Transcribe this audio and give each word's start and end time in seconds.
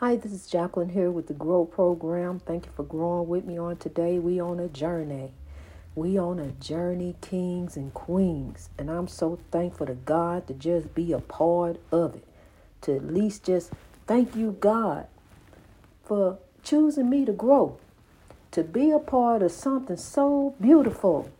Hi, 0.00 0.16
this 0.16 0.32
is 0.32 0.46
Jacqueline 0.46 0.88
here 0.88 1.10
with 1.10 1.26
the 1.26 1.34
Grow 1.34 1.66
Program. 1.66 2.40
Thank 2.40 2.64
you 2.64 2.72
for 2.74 2.84
growing 2.84 3.28
with 3.28 3.44
me 3.44 3.58
on 3.58 3.76
today. 3.76 4.18
We 4.18 4.40
on 4.40 4.58
a 4.58 4.66
journey. 4.66 5.34
We 5.94 6.18
on 6.18 6.38
a 6.38 6.52
journey, 6.52 7.16
kings 7.20 7.76
and 7.76 7.92
queens. 7.92 8.70
And 8.78 8.90
I'm 8.90 9.08
so 9.08 9.38
thankful 9.50 9.84
to 9.88 9.92
God 9.92 10.46
to 10.46 10.54
just 10.54 10.94
be 10.94 11.12
a 11.12 11.18
part 11.18 11.80
of 11.92 12.14
it. 12.14 12.24
To 12.80 12.96
at 12.96 13.12
least 13.12 13.44
just 13.44 13.72
thank 14.06 14.34
you, 14.34 14.56
God, 14.58 15.06
for 16.02 16.38
choosing 16.64 17.10
me 17.10 17.26
to 17.26 17.32
grow. 17.32 17.76
To 18.52 18.64
be 18.64 18.90
a 18.90 18.98
part 18.98 19.42
of 19.42 19.52
something 19.52 19.98
so 19.98 20.54
beautiful. 20.58 21.30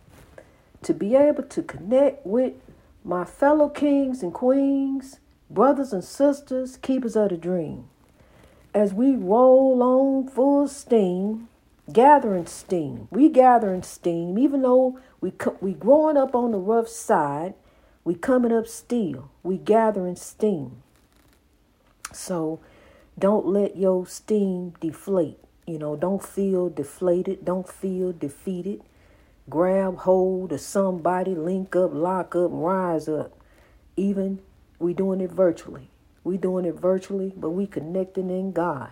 To 0.83 0.93
be 0.93 1.15
able 1.15 1.45
to 1.45 1.63
connect 1.63 2.27
with 2.27 2.53
my 3.03 3.25
fellow 3.25 3.69
kings 3.69 4.21
and 4.21 4.31
queens, 4.31 5.17
brothers 5.49 5.93
and 5.93 6.03
sisters, 6.03 6.77
keepers 6.77 7.15
of 7.15 7.29
the 7.29 7.37
dream 7.37 7.87
as 8.73 8.93
we 8.93 9.15
roll 9.15 9.81
on 9.83 10.27
full 10.27 10.67
steam, 10.67 11.49
gathering 11.91 12.47
steam. 12.47 13.07
We 13.11 13.29
gathering 13.29 13.83
steam, 13.83 14.37
even 14.39 14.61
though 14.61 14.99
we 15.19 15.33
we 15.59 15.73
growing 15.73 16.17
up 16.17 16.35
on 16.35 16.51
the 16.51 16.57
rough 16.57 16.87
side, 16.87 17.53
we 18.03 18.15
coming 18.15 18.51
up 18.51 18.67
still. 18.67 19.29
We 19.43 19.57
gathering 19.57 20.15
steam. 20.15 20.83
So 22.13 22.59
don't 23.17 23.45
let 23.45 23.77
your 23.77 24.07
steam 24.07 24.73
deflate. 24.79 25.37
You 25.67 25.77
know, 25.77 25.95
don't 25.95 26.23
feel 26.23 26.69
deflated. 26.69 27.45
Don't 27.45 27.69
feel 27.69 28.11
defeated. 28.11 28.81
Grab 29.49 29.97
hold 29.99 30.51
of 30.53 30.61
somebody, 30.61 31.35
link 31.35 31.75
up, 31.75 31.91
lock 31.93 32.35
up, 32.35 32.49
rise 32.51 33.07
up. 33.07 33.37
Even 33.95 34.39
we 34.79 34.93
doing 34.93 35.21
it 35.21 35.31
virtually. 35.31 35.90
We 36.23 36.37
doing 36.37 36.65
it 36.65 36.75
virtually, 36.75 37.33
but 37.35 37.49
we 37.51 37.65
connecting 37.65 38.29
in 38.29 38.51
God 38.51 38.91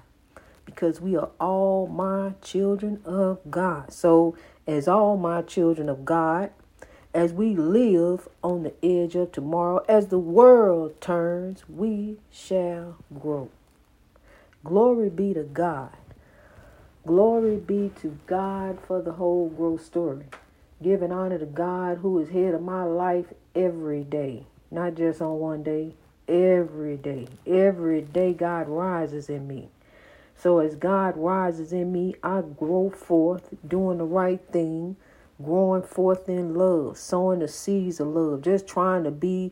because 0.65 1.01
we 1.01 1.15
are 1.15 1.29
all 1.39 1.87
my 1.87 2.33
children 2.41 3.01
of 3.05 3.39
God. 3.49 3.91
So, 3.91 4.35
as 4.67 4.87
all 4.87 5.17
my 5.17 5.41
children 5.41 5.89
of 5.89 6.05
God, 6.05 6.51
as 7.13 7.33
we 7.33 7.55
live 7.55 8.27
on 8.43 8.63
the 8.63 8.73
edge 8.83 9.15
of 9.15 9.31
tomorrow, 9.31 9.83
as 9.89 10.07
the 10.07 10.19
world 10.19 11.01
turns, 11.01 11.67
we 11.67 12.17
shall 12.31 12.97
grow. 13.19 13.49
Glory 14.63 15.09
be 15.09 15.33
to 15.33 15.43
God. 15.43 15.91
Glory 17.05 17.57
be 17.57 17.91
to 18.01 18.19
God 18.27 18.77
for 18.85 19.01
the 19.01 19.13
whole 19.13 19.49
growth 19.49 19.83
story. 19.83 20.25
Giving 20.83 21.11
honor 21.11 21.39
to 21.39 21.45
God 21.45 21.99
who 21.99 22.19
is 22.19 22.29
head 22.29 22.53
of 22.53 22.61
my 22.61 22.83
life 22.83 23.33
every 23.55 24.03
day, 24.03 24.45
not 24.69 24.95
just 24.95 25.21
on 25.21 25.39
one 25.39 25.63
day, 25.63 25.93
every 26.29 26.95
day. 26.95 27.27
Every 27.45 28.01
day 28.01 28.33
God 28.33 28.69
rises 28.69 29.29
in 29.29 29.47
me. 29.47 29.69
So 30.37 30.59
as 30.59 30.75
God 30.75 31.17
rises 31.17 31.73
in 31.73 31.91
me, 31.91 32.15
I 32.23 32.41
grow 32.41 32.89
forth 32.89 33.53
doing 33.67 33.97
the 33.97 34.05
right 34.05 34.39
thing, 34.51 34.95
growing 35.43 35.83
forth 35.83 36.29
in 36.29 36.55
love, 36.55 36.97
sowing 36.97 37.39
the 37.39 37.47
seeds 37.47 37.99
of 37.99 38.07
love, 38.07 38.41
just 38.41 38.65
trying 38.65 39.03
to 39.03 39.11
be 39.11 39.51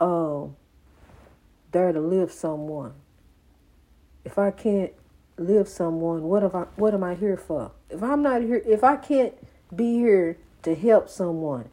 uh, 0.00 0.46
there 1.70 1.92
to 1.92 2.00
live 2.00 2.32
someone. 2.32 2.94
If 4.24 4.38
I 4.38 4.50
can't 4.50 4.92
live 5.36 5.68
someone, 5.68 6.22
what 6.22 6.42
if 6.42 6.54
I 6.54 6.62
what 6.76 6.94
am 6.94 7.04
I 7.04 7.14
here 7.14 7.36
for? 7.36 7.70
If 7.88 8.02
I'm 8.02 8.22
not 8.22 8.42
here, 8.42 8.62
if 8.66 8.82
I 8.82 8.96
can't 8.96 9.34
be 9.74 9.94
here 9.94 10.36
to 10.62 10.74
help 10.74 11.08
someone, 11.08 11.68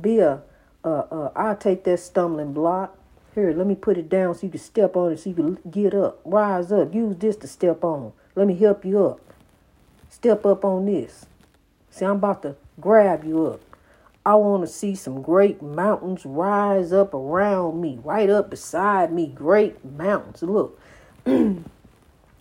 be 0.00 0.20
a 0.20 0.42
uh, 0.84 0.88
uh, 0.88 1.32
I'll 1.36 1.56
take 1.56 1.84
that 1.84 1.98
stumbling 1.98 2.52
block 2.52 2.96
here, 3.34 3.52
let 3.52 3.66
me 3.66 3.74
put 3.74 3.96
it 3.96 4.08
down 4.08 4.34
so 4.34 4.46
you 4.46 4.50
can 4.50 4.60
step 4.60 4.96
on 4.96 5.12
it 5.12 5.20
so 5.20 5.30
you 5.30 5.36
can 5.36 5.58
get 5.70 5.94
up. 5.94 6.20
Rise 6.24 6.72
up. 6.72 6.94
Use 6.94 7.16
this 7.16 7.36
to 7.36 7.46
step 7.46 7.84
on. 7.84 8.12
Let 8.34 8.46
me 8.46 8.56
help 8.56 8.84
you 8.84 9.04
up. 9.04 9.20
Step 10.08 10.44
up 10.44 10.64
on 10.64 10.86
this. 10.86 11.26
See, 11.90 12.04
I'm 12.04 12.16
about 12.16 12.42
to 12.42 12.56
grab 12.80 13.24
you 13.24 13.46
up. 13.46 13.60
I 14.24 14.34
want 14.34 14.62
to 14.62 14.66
see 14.66 14.94
some 14.94 15.22
great 15.22 15.62
mountains 15.62 16.26
rise 16.26 16.92
up 16.92 17.14
around 17.14 17.80
me, 17.80 17.98
right 18.04 18.28
up 18.28 18.50
beside 18.50 19.12
me. 19.12 19.28
Great 19.28 19.82
mountains. 19.84 20.42
Look, 20.42 20.78
when 21.24 21.64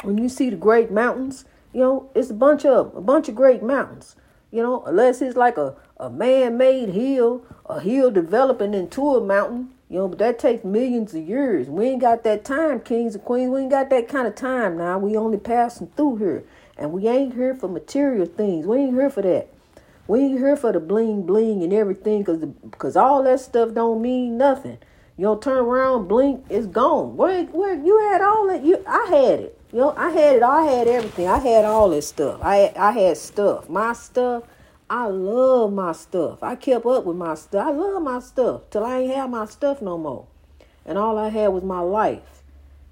you 0.03 0.28
see 0.28 0.50
the 0.50 0.56
great 0.56 0.91
mountains, 0.91 1.46
you 1.72 1.80
know, 1.80 2.09
it's 2.16 2.30
a 2.30 2.34
bunch 2.34 2.66
of 2.66 2.96
a 2.96 3.02
bunch 3.02 3.30
of 3.30 3.35
great 3.35 3.64
mountains. 3.64 4.16
You 4.52 4.64
know, 4.64 4.84
unless 4.85 5.22
it's 5.22 5.38
like 5.38 5.58
a, 5.58 5.75
a 5.97 6.09
man-made 6.09 6.90
hill, 6.90 7.46
a 7.68 7.80
hill 7.80 8.09
developing 8.09 8.74
into 8.74 9.16
a 9.16 9.24
mountain, 9.24 9.69
you 9.90 9.98
know, 9.98 10.08
but 10.08 10.20
that 10.20 10.38
takes 10.38 10.64
millions 10.64 11.16
of 11.16 11.28
years. 11.28 11.68
We 11.68 11.88
ain't 11.88 12.02
got 12.02 12.24
that 12.24 12.46
time, 12.46 12.80
kings 12.80 13.16
and 13.16 13.26
queens. 13.26 13.50
We 13.50 13.62
ain't 13.62 13.72
got 13.72 13.90
that 13.90 14.08
kind 14.08 14.28
of 14.28 14.36
time 14.36 14.78
now. 14.78 15.00
We 15.00 15.18
only 15.18 15.40
passing 15.40 15.88
through 15.96 16.18
here. 16.18 16.44
And 16.78 16.92
we 16.92 17.08
ain't 17.08 17.34
here 17.34 17.56
for 17.56 17.68
material 17.68 18.28
things. 18.28 18.68
We 18.68 18.78
ain't 18.78 18.94
here 18.94 19.10
for 19.10 19.24
that. 19.24 19.48
We 20.08 20.20
ain't 20.20 20.40
here 20.40 20.56
for 20.56 20.72
the 20.72 20.80
bling 20.80 21.24
bling 21.24 21.64
and 21.64 21.74
everything 21.74 22.24
because 22.24 22.96
all 22.96 23.24
that 23.24 23.40
stuff 23.40 23.74
don't 23.74 24.02
mean 24.02 24.38
nothing. 24.38 24.78
You 25.18 25.26
know, 25.26 25.38
turn 25.38 25.58
around, 25.58 26.08
blink, 26.08 26.46
it's 26.50 26.68
gone. 26.68 27.18
Where 27.18 27.44
where 27.46 27.74
you 27.74 28.00
had 28.10 28.22
all 28.22 28.48
that? 28.48 28.64
You 28.64 28.84
I 28.88 29.08
had 29.10 29.40
it. 29.40 29.60
You 29.74 29.80
know, 29.80 29.94
I 29.98 30.10
had 30.12 30.38
it. 30.38 30.44
I 30.44 30.64
had 30.64 30.88
everything. 30.88 31.28
I 31.28 31.40
had 31.40 31.66
all 31.66 31.90
this 31.90 32.08
stuff. 32.08 32.40
I 32.44 32.72
I 32.76 32.92
had 32.92 33.18
stuff. 33.18 33.70
My 33.70 33.94
stuff 33.94 34.44
I 34.90 35.08
love 35.08 35.72
my 35.72 35.92
stuff. 35.92 36.42
I 36.42 36.56
kept 36.56 36.86
up 36.86 37.06
with 37.06 37.18
my 37.18 37.36
stuff. 37.36 37.68
I 37.68 37.72
love 37.72 38.02
my 38.02 38.20
stuff 38.20 38.62
till 38.72 38.84
I 38.84 39.00
ain't 39.00 39.16
have 39.16 39.30
my 39.30 39.46
stuff 39.46 39.82
no 39.82 39.98
more. 39.98 40.26
And 40.86 40.98
all 40.98 41.18
I 41.18 41.30
had 41.30 41.50
was 41.50 41.64
my 41.64 41.82
life. 41.82 42.44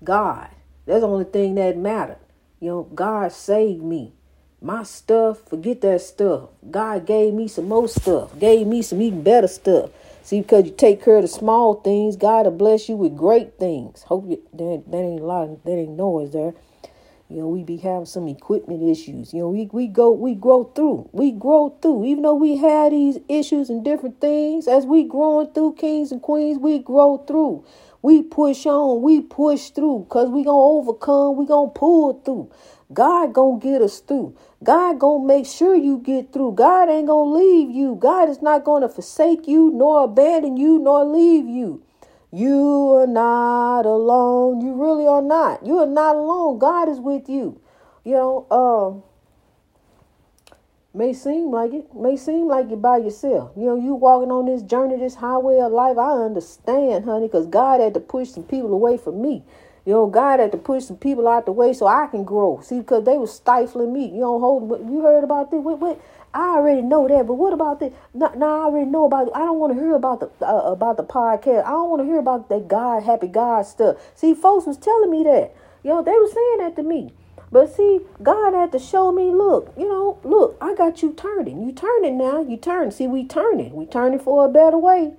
God. 0.03 0.49
That's 0.85 1.01
the 1.01 1.07
only 1.07 1.25
thing 1.25 1.55
that 1.55 1.77
mattered. 1.77 2.19
You 2.59 2.69
know, 2.69 2.83
God 2.83 3.31
saved 3.31 3.83
me. 3.83 4.13
My 4.61 4.83
stuff, 4.83 5.47
forget 5.47 5.81
that 5.81 6.01
stuff. 6.01 6.49
God 6.71 7.05
gave 7.05 7.33
me 7.33 7.47
some 7.47 7.67
more 7.67 7.87
stuff, 7.87 8.37
gave 8.39 8.65
me 8.65 8.81
some 8.81 9.01
even 9.01 9.21
better 9.21 9.47
stuff. 9.47 9.91
See, 10.23 10.41
because 10.41 10.65
you 10.65 10.71
take 10.71 11.03
care 11.03 11.17
of 11.17 11.21
the 11.21 11.27
small 11.27 11.75
things, 11.75 12.15
God 12.15 12.45
will 12.45 12.51
bless 12.51 12.89
you 12.89 12.95
with 12.95 13.15
great 13.15 13.59
things. 13.59 14.03
Hope 14.03 14.27
you, 14.27 14.41
that, 14.53 14.83
that 14.87 14.97
ain't 14.97 15.21
a 15.21 15.25
lot, 15.25 15.63
that 15.63 15.71
ain't 15.71 15.91
noise 15.91 16.31
there. 16.31 16.53
You 17.29 17.41
know, 17.41 17.49
we 17.49 17.63
be 17.63 17.77
having 17.77 18.05
some 18.05 18.27
equipment 18.29 18.83
issues. 18.83 19.33
You 19.33 19.41
know, 19.41 19.49
we, 19.49 19.69
we 19.73 19.87
go 19.87 20.11
we 20.11 20.35
grow 20.35 20.65
through. 20.65 21.09
We 21.11 21.31
grow 21.31 21.77
through. 21.81 22.05
Even 22.05 22.23
though 22.23 22.35
we 22.35 22.57
had 22.57 22.93
these 22.93 23.19
issues 23.29 23.69
and 23.69 23.83
different 23.83 24.21
things, 24.21 24.67
as 24.67 24.85
we 24.85 25.03
growing 25.03 25.47
through 25.53 25.73
kings 25.75 26.11
and 26.13 26.21
queens, 26.21 26.59
we 26.59 26.79
grow 26.79 27.17
through. 27.27 27.65
We 28.01 28.23
push 28.23 28.65
on, 28.65 29.01
we 29.01 29.21
push 29.21 29.71
through, 29.71 30.05
because 30.07 30.29
we 30.29 30.45
gonna 30.45 30.57
overcome, 30.57 31.35
we 31.37 31.45
gonna 31.45 31.71
pull 31.71 32.21
through. 32.23 32.49
God 32.93 33.33
gonna 33.33 33.59
get 33.59 33.81
us 33.81 33.99
through. 33.99 34.37
God 34.63 34.99
gonna 34.99 35.25
make 35.25 35.45
sure 35.47 35.75
you 35.75 35.99
get 35.99 36.33
through. 36.33 36.53
God 36.53 36.89
ain't 36.89 37.07
gonna 37.07 37.31
leave 37.31 37.69
you. 37.71 37.95
God 37.95 38.29
is 38.29 38.41
not 38.41 38.63
gonna 38.63 38.89
forsake 38.89 39.47
you, 39.47 39.71
nor 39.71 40.05
abandon 40.05 40.57
you, 40.57 40.79
nor 40.79 41.05
leave 41.05 41.47
you. 41.47 41.83
You 42.31 42.93
are 42.95 43.07
not 43.07 43.85
alone. 43.85 44.61
You 44.61 44.73
really 44.73 45.07
are 45.07 45.21
not. 45.21 45.65
You 45.65 45.79
are 45.79 45.87
not 45.87 46.15
alone. 46.15 46.59
God 46.59 46.89
is 46.89 46.99
with 46.99 47.29
you. 47.29 47.61
You 48.03 48.13
know, 48.13 48.47
um, 48.51 49.03
may 50.93 51.13
seem 51.13 51.51
like 51.51 51.73
it. 51.73 51.93
May 51.95 52.17
seem 52.17 52.47
like 52.47 52.67
you're 52.67 52.77
by 52.77 52.97
yourself. 52.97 53.51
You 53.55 53.65
know, 53.65 53.75
you 53.75 53.93
walking 53.93 54.31
on 54.31 54.45
this 54.45 54.61
journey, 54.61 54.97
this 54.97 55.15
highway 55.15 55.59
of 55.59 55.71
life. 55.71 55.97
I 55.97 56.11
understand, 56.11 57.05
honey, 57.05 57.27
because 57.27 57.47
God 57.47 57.79
had 57.79 57.93
to 57.93 57.99
push 57.99 58.29
some 58.29 58.43
people 58.43 58.73
away 58.73 58.97
from 58.97 59.21
me. 59.21 59.43
You 59.87 59.93
know, 59.93 60.07
God 60.07 60.41
had 60.41 60.51
to 60.51 60.57
push 60.57 60.83
some 60.83 60.97
people 60.97 61.29
out 61.29 61.45
the 61.45 61.53
way 61.53 61.71
so 61.71 61.87
I 61.87 62.07
can 62.07 62.25
grow. 62.25 62.59
See, 62.61 62.79
because 62.79 63.05
they 63.05 63.17
were 63.17 63.25
stifling 63.25 63.93
me. 63.93 64.07
You 64.07 64.19
know, 64.19 64.37
hold. 64.37 64.69
You 64.85 65.01
heard 65.01 65.23
about 65.23 65.49
this? 65.49 65.61
What? 65.61 65.79
What? 65.79 66.01
I 66.33 66.57
already 66.57 66.81
know 66.81 67.07
that, 67.07 67.25
but 67.25 67.35
what 67.35 67.53
about 67.53 67.79
this? 67.79 67.93
No, 68.13 68.29
no 68.35 68.45
I 68.45 68.65
already 68.65 68.91
know 68.91 69.05
about. 69.05 69.27
It. 69.29 69.33
I 69.33 69.39
don't 69.39 69.59
want 69.59 69.73
to 69.73 69.79
hear 69.79 69.95
about 69.95 70.19
the 70.19 70.45
uh, 70.45 70.73
about 70.73 70.97
the 70.97 71.05
podcast. 71.05 71.63
I 71.63 71.69
don't 71.69 71.89
want 71.89 72.01
to 72.01 72.05
hear 72.05 72.19
about 72.19 72.49
that 72.49 72.67
God 72.67 73.03
happy 73.03 73.27
God 73.27 73.65
stuff. 73.65 73.95
See, 74.13 74.33
folks 74.33 74.67
was 74.67 74.75
telling 74.75 75.09
me 75.09 75.23
that. 75.23 75.55
You 75.83 75.91
know, 75.91 76.03
they 76.03 76.11
were 76.11 76.27
saying 76.27 76.57
that 76.57 76.75
to 76.75 76.83
me. 76.83 77.13
But 77.49 77.73
see, 77.73 78.01
God 78.21 78.53
had 78.53 78.73
to 78.73 78.79
show 78.79 79.13
me, 79.13 79.31
look, 79.31 79.73
you 79.77 79.87
know, 79.87 80.19
look, 80.25 80.57
I 80.59 80.75
got 80.75 81.01
you 81.01 81.13
turning. 81.13 81.65
You 81.65 81.71
turning 81.71 82.17
now. 82.17 82.41
You 82.41 82.57
turn. 82.57 82.91
See, 82.91 83.07
we 83.07 83.23
turning. 83.23 83.73
We 83.73 83.85
turning 83.85 84.19
for 84.19 84.45
a 84.45 84.49
better 84.49 84.77
way. 84.77 85.13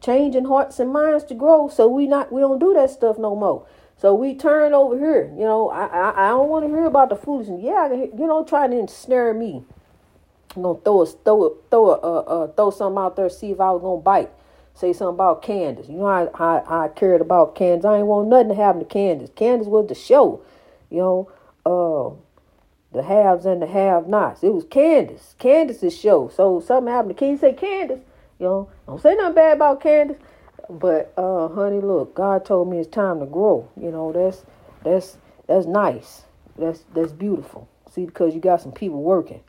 Changing 0.00 0.44
hearts 0.44 0.78
and 0.78 0.92
minds 0.92 1.24
to 1.24 1.34
grow. 1.34 1.68
So 1.68 1.88
we 1.88 2.06
not 2.06 2.30
we 2.30 2.40
don't 2.40 2.60
do 2.60 2.72
that 2.74 2.90
stuff 2.90 3.18
no 3.18 3.34
more. 3.34 3.66
So 4.02 4.16
we 4.16 4.34
turn 4.34 4.74
over 4.74 4.98
here. 4.98 5.32
You 5.38 5.44
know, 5.44 5.70
I 5.70 5.86
I, 5.86 6.26
I 6.26 6.28
don't 6.30 6.48
want 6.48 6.66
to 6.66 6.68
hear 6.68 6.86
about 6.86 7.08
the 7.08 7.14
foolishness. 7.14 7.60
Yeah, 7.62 7.86
you 7.94 8.26
know, 8.26 8.42
trying 8.44 8.72
to 8.72 8.78
ensnare 8.80 9.32
me. 9.32 9.62
I'm 10.56 10.62
gonna 10.62 10.80
throw 10.80 11.02
a 11.02 11.06
throw 11.06 11.44
a, 11.44 11.50
throw 11.70 11.90
a, 11.90 11.98
uh, 11.98 12.20
uh, 12.22 12.46
throw 12.48 12.72
something 12.72 13.00
out 13.00 13.14
there, 13.14 13.30
see 13.30 13.52
if 13.52 13.60
I 13.60 13.70
was 13.70 13.80
gonna 13.80 14.00
bite. 14.00 14.30
Say 14.74 14.92
something 14.92 15.14
about 15.14 15.42
Candace. 15.42 15.88
You 15.88 15.98
know 15.98 16.30
how, 16.34 16.64
how 16.66 16.80
I 16.80 16.88
cared 16.88 17.20
about 17.20 17.54
Candace. 17.54 17.84
I 17.84 17.98
ain't 17.98 18.08
want 18.08 18.26
nothing 18.26 18.48
to 18.48 18.54
happen 18.56 18.80
to 18.80 18.86
Candace. 18.86 19.30
Candace 19.36 19.68
was 19.68 19.86
the 19.86 19.94
show. 19.94 20.42
You 20.90 20.98
know, 20.98 21.30
uh, 21.64 22.10
the 22.92 23.04
haves 23.04 23.46
and 23.46 23.62
the 23.62 23.68
have-nots. 23.68 24.42
It 24.42 24.52
was 24.52 24.64
Candace. 24.64 25.36
Candace's 25.38 25.96
show. 25.96 26.28
So 26.34 26.58
something 26.58 26.92
happened 26.92 27.16
to 27.16 27.18
Can 27.20 27.30
you 27.30 27.38
say 27.38 27.52
Candace? 27.52 28.00
You 28.40 28.46
know, 28.46 28.68
don't 28.84 29.00
say 29.00 29.14
nothing 29.14 29.36
bad 29.36 29.58
about 29.58 29.80
Candace. 29.80 30.18
But 30.70 31.12
uh, 31.16 31.48
honey, 31.48 31.80
look, 31.80 32.14
God 32.14 32.44
told 32.44 32.68
me 32.70 32.78
it's 32.78 32.88
time 32.88 33.20
to 33.20 33.26
grow. 33.26 33.68
You 33.80 33.90
know, 33.90 34.12
that's 34.12 34.44
that's 34.84 35.18
That's 35.46 35.66
nice. 35.66 36.22
That's 36.56 36.84
that's 36.94 37.12
beautiful. 37.12 37.68
See, 37.90 38.06
because 38.06 38.34
you 38.34 38.40
got 38.40 38.62
some 38.62 38.72
people 38.72 39.02
working. 39.02 39.40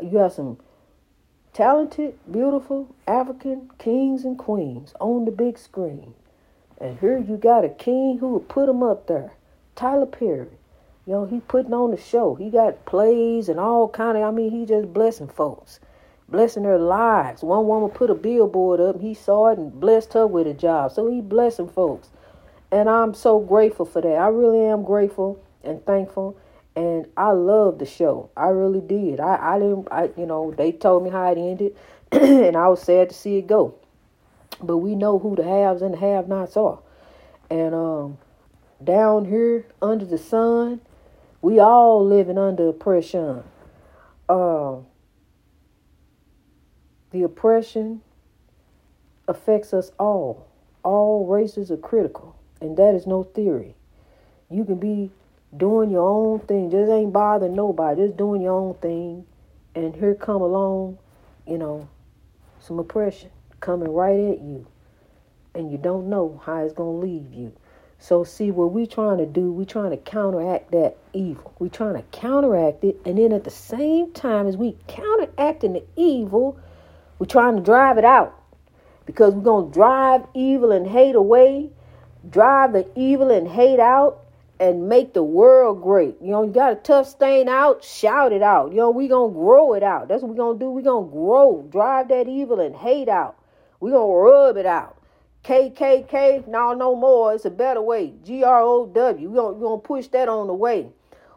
You 0.00 0.10
got 0.10 0.32
some 0.32 0.58
talented, 1.52 2.18
beautiful 2.30 2.94
African 3.06 3.70
kings 3.78 4.24
and 4.24 4.38
queens 4.38 4.94
on 5.00 5.24
the 5.24 5.32
big 5.32 5.58
screen. 5.58 6.14
And 6.80 6.98
here 6.98 7.18
you 7.18 7.36
got 7.36 7.64
a 7.64 7.68
king 7.68 8.18
who 8.18 8.28
would 8.34 8.48
put 8.48 8.66
them 8.66 8.82
up 8.82 9.06
there. 9.06 9.32
Tyler 9.74 10.06
Perry. 10.06 10.48
You 11.06 11.12
know, 11.12 11.26
he 11.26 11.40
putting 11.40 11.74
on 11.74 11.90
the 11.90 11.96
show. 11.96 12.34
He 12.34 12.50
got 12.50 12.84
plays 12.86 13.48
and 13.48 13.60
all 13.60 13.88
kind 13.88 14.16
of 14.16 14.24
I 14.24 14.30
mean, 14.30 14.50
he 14.50 14.66
just 14.66 14.92
blessing 14.92 15.28
folks. 15.28 15.80
Blessing 16.28 16.62
their 16.62 16.78
lives. 16.78 17.42
One 17.42 17.66
woman 17.66 17.90
put 17.90 18.10
a 18.10 18.14
billboard 18.14 18.80
up, 18.80 19.00
he 19.00 19.14
saw 19.14 19.48
it 19.48 19.58
and 19.58 19.78
blessed 19.78 20.14
her 20.14 20.26
with 20.26 20.46
a 20.46 20.54
job. 20.54 20.92
So 20.92 21.10
he 21.10 21.20
blessing 21.20 21.68
folks. 21.68 22.08
And 22.70 22.88
I'm 22.88 23.14
so 23.14 23.38
grateful 23.38 23.86
for 23.86 24.00
that. 24.00 24.16
I 24.16 24.28
really 24.28 24.64
am 24.64 24.84
grateful 24.84 25.42
and 25.62 25.84
thankful 25.84 26.36
and 26.76 27.06
I 27.16 27.30
loved 27.30 27.78
the 27.78 27.86
show. 27.86 28.30
I 28.36 28.48
really 28.48 28.80
did. 28.80 29.20
I, 29.20 29.54
I 29.54 29.58
didn't. 29.58 29.88
I 29.90 30.10
you 30.16 30.26
know 30.26 30.52
they 30.56 30.72
told 30.72 31.04
me 31.04 31.10
how 31.10 31.30
it 31.30 31.38
ended, 31.38 31.76
and 32.12 32.56
I 32.56 32.68
was 32.68 32.82
sad 32.82 33.10
to 33.10 33.14
see 33.14 33.38
it 33.38 33.46
go. 33.46 33.74
But 34.62 34.78
we 34.78 34.94
know 34.94 35.18
who 35.18 35.36
the 35.36 35.44
haves 35.44 35.82
and 35.82 35.94
the 35.94 35.98
have-nots 35.98 36.56
are, 36.56 36.78
and 37.50 37.74
um, 37.74 38.18
down 38.82 39.26
here 39.26 39.66
under 39.80 40.04
the 40.04 40.18
sun, 40.18 40.80
we 41.42 41.60
all 41.60 42.04
living 42.04 42.38
under 42.38 42.68
oppression. 42.68 43.44
Uh, 44.28 44.76
the 47.14 47.22
oppression 47.22 48.02
affects 49.28 49.72
us 49.72 49.92
all. 50.00 50.48
All 50.82 51.26
races 51.26 51.70
are 51.70 51.76
critical, 51.76 52.36
and 52.60 52.76
that 52.76 52.94
is 52.94 53.06
no 53.06 53.22
theory. 53.22 53.76
You 54.50 54.64
can 54.64 54.78
be 54.78 55.12
doing 55.56 55.90
your 55.90 56.08
own 56.08 56.40
thing, 56.40 56.72
just 56.72 56.90
ain't 56.90 57.12
bothering 57.12 57.54
nobody, 57.54 58.02
just 58.02 58.16
doing 58.16 58.42
your 58.42 58.52
own 58.52 58.74
thing. 58.74 59.24
And 59.76 59.94
here 59.94 60.16
come 60.16 60.42
along, 60.42 60.98
you 61.46 61.56
know, 61.56 61.88
some 62.58 62.80
oppression 62.80 63.30
coming 63.60 63.92
right 63.92 64.18
at 64.18 64.40
you. 64.40 64.66
And 65.54 65.70
you 65.70 65.78
don't 65.78 66.10
know 66.10 66.42
how 66.44 66.64
it's 66.64 66.74
to 66.74 66.82
leave 66.82 67.32
you. 67.32 67.52
So, 68.00 68.24
see, 68.24 68.50
what 68.50 68.72
we 68.72 68.88
trying 68.88 69.18
to 69.18 69.26
do, 69.26 69.52
we 69.52 69.64
trying 69.64 69.90
to 69.90 69.96
counteract 69.96 70.72
that 70.72 70.96
evil. 71.12 71.54
we 71.60 71.68
trying 71.68 71.94
to 71.94 72.02
counteract 72.10 72.82
it. 72.82 73.00
And 73.06 73.18
then 73.18 73.32
at 73.32 73.44
the 73.44 73.50
same 73.50 74.12
time 74.12 74.48
as 74.48 74.56
we 74.56 74.76
counteracting 74.88 75.74
the 75.74 75.84
evil, 75.94 76.58
we 77.18 77.26
trying 77.26 77.56
to 77.56 77.62
drive 77.62 77.98
it 77.98 78.04
out. 78.04 78.40
Because 79.06 79.34
we're 79.34 79.42
going 79.42 79.70
to 79.70 79.74
drive 79.74 80.26
evil 80.34 80.72
and 80.72 80.86
hate 80.86 81.14
away, 81.14 81.70
drive 82.28 82.72
the 82.72 82.86
evil 82.96 83.30
and 83.30 83.46
hate 83.46 83.80
out, 83.80 84.24
and 84.60 84.88
make 84.88 85.14
the 85.14 85.22
world 85.22 85.82
great. 85.82 86.16
You 86.20 86.30
know, 86.30 86.42
you 86.44 86.52
got 86.52 86.72
a 86.72 86.76
tough 86.76 87.08
stain 87.08 87.48
out, 87.48 87.84
shout 87.84 88.32
it 88.32 88.42
out. 88.42 88.70
You 88.70 88.78
know, 88.78 88.90
we 88.90 89.08
gonna 89.08 89.32
grow 89.32 89.74
it 89.74 89.82
out. 89.82 90.08
That's 90.08 90.22
what 90.22 90.30
we 90.30 90.36
gonna 90.36 90.58
do. 90.58 90.70
we 90.70 90.82
gonna 90.82 91.06
grow, 91.06 91.66
drive 91.70 92.08
that 92.08 92.28
evil 92.28 92.60
and 92.60 92.74
hate 92.74 93.08
out. 93.08 93.36
we 93.80 93.90
gonna 93.90 94.12
rub 94.12 94.56
it 94.56 94.66
out. 94.66 94.96
KKK, 95.44 96.46
no, 96.46 96.72
no 96.72 96.94
more. 96.94 97.34
It's 97.34 97.44
a 97.44 97.50
better 97.50 97.82
way. 97.82 98.14
G 98.24 98.44
R 98.44 98.62
O 98.62 98.86
W. 98.86 99.28
we 99.28 99.36
gonna, 99.36 99.52
we 99.52 99.60
gonna 99.60 99.78
push 99.78 100.06
that 100.08 100.28
on 100.28 100.46
the 100.46 100.54
way. 100.54 100.90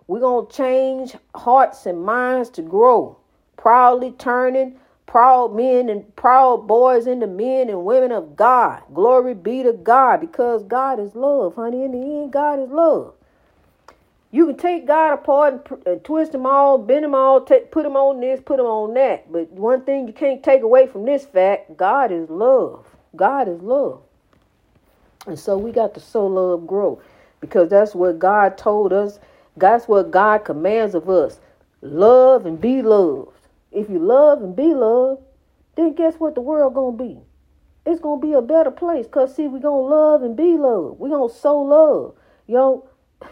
we 0.08 0.20
gonna 0.20 0.48
change 0.48 1.16
hearts 1.36 1.86
and 1.86 2.02
minds 2.06 2.50
to 2.52 2.62
grow. 2.62 3.18
Proudly 3.58 4.12
turning 4.12 4.80
proud 5.08 5.56
men 5.56 5.90
and 5.90 6.16
proud 6.16 6.68
boys 6.68 7.08
into 7.08 7.28
men 7.28 7.70
and 7.70 7.86
women 7.86 8.12
of 8.12 8.36
God. 8.36 8.84
Glory 8.94 9.34
be 9.34 9.64
to 9.64 9.74
God 9.74 10.22
because 10.22 10.64
God 10.64 11.00
is 11.00 11.16
love, 11.16 11.56
honey. 11.56 11.84
In 11.86 11.94
the 11.94 12.00
end, 12.00 12.34
God 12.34 12.60
is 12.60 12.70
love. 12.70 13.16
You 14.32 14.46
can 14.48 14.58
take 14.58 14.86
God 14.86 15.14
apart 15.14 15.68
and, 15.72 15.88
and 15.88 16.04
twist 16.04 16.36
him 16.36 16.46
all, 16.46 16.78
bend 16.78 17.06
him 17.06 17.16
all, 17.16 17.42
put 17.42 17.86
him 17.86 17.96
on 17.96 18.20
this, 18.20 18.42
put 18.46 18.60
him 18.60 18.66
on 18.66 18.94
that. 18.96 19.32
But 19.32 19.52
one 19.52 19.82
thing 19.84 20.08
you 20.08 20.14
can't 20.14 20.44
take 20.44 20.62
away 20.62 20.88
from 20.88 21.06
this 21.06 21.26
fact 21.26 21.78
God 21.78 22.12
is 22.12 22.30
love. 22.30 22.86
God 23.16 23.48
is 23.48 23.62
love. 23.62 24.02
And 25.26 25.40
so 25.40 25.58
we 25.58 25.72
got 25.72 25.94
to 25.96 26.00
sow 26.00 26.28
love 26.28 26.68
grow 26.68 27.02
because 27.42 27.70
that's 27.70 27.96
what 27.96 28.20
God 28.20 28.58
told 28.58 28.94
us. 28.94 29.20
That's 29.56 29.88
what 29.88 30.12
God 30.12 30.46
commands 30.46 30.96
of 30.96 31.10
us. 31.10 31.40
Love 31.82 32.46
and 32.46 32.60
be 32.60 32.82
loved. 32.82 33.32
If 33.78 33.92
you 33.92 34.00
love 34.00 34.42
and 34.42 34.56
be 34.56 34.74
loved, 34.74 35.22
then 35.76 35.94
guess 35.94 36.16
what 36.16 36.34
the 36.34 36.42
world 36.42 36.74
gonna 36.74 36.98
be? 36.98 37.20
It's 37.86 38.02
gonna 38.02 38.20
be 38.20 38.34
a 38.34 38.42
better 38.42 38.72
place. 38.72 39.06
Cause 39.06 39.36
see, 39.36 39.48
we 39.48 39.60
gonna 39.60 39.78
love 39.78 40.24
and 40.24 40.36
be 40.36 40.58
loved. 40.58 41.00
We 41.00 41.12
gonna 41.12 41.32
sow 41.32 41.62
love. 41.62 42.16
Yo, 42.48 42.90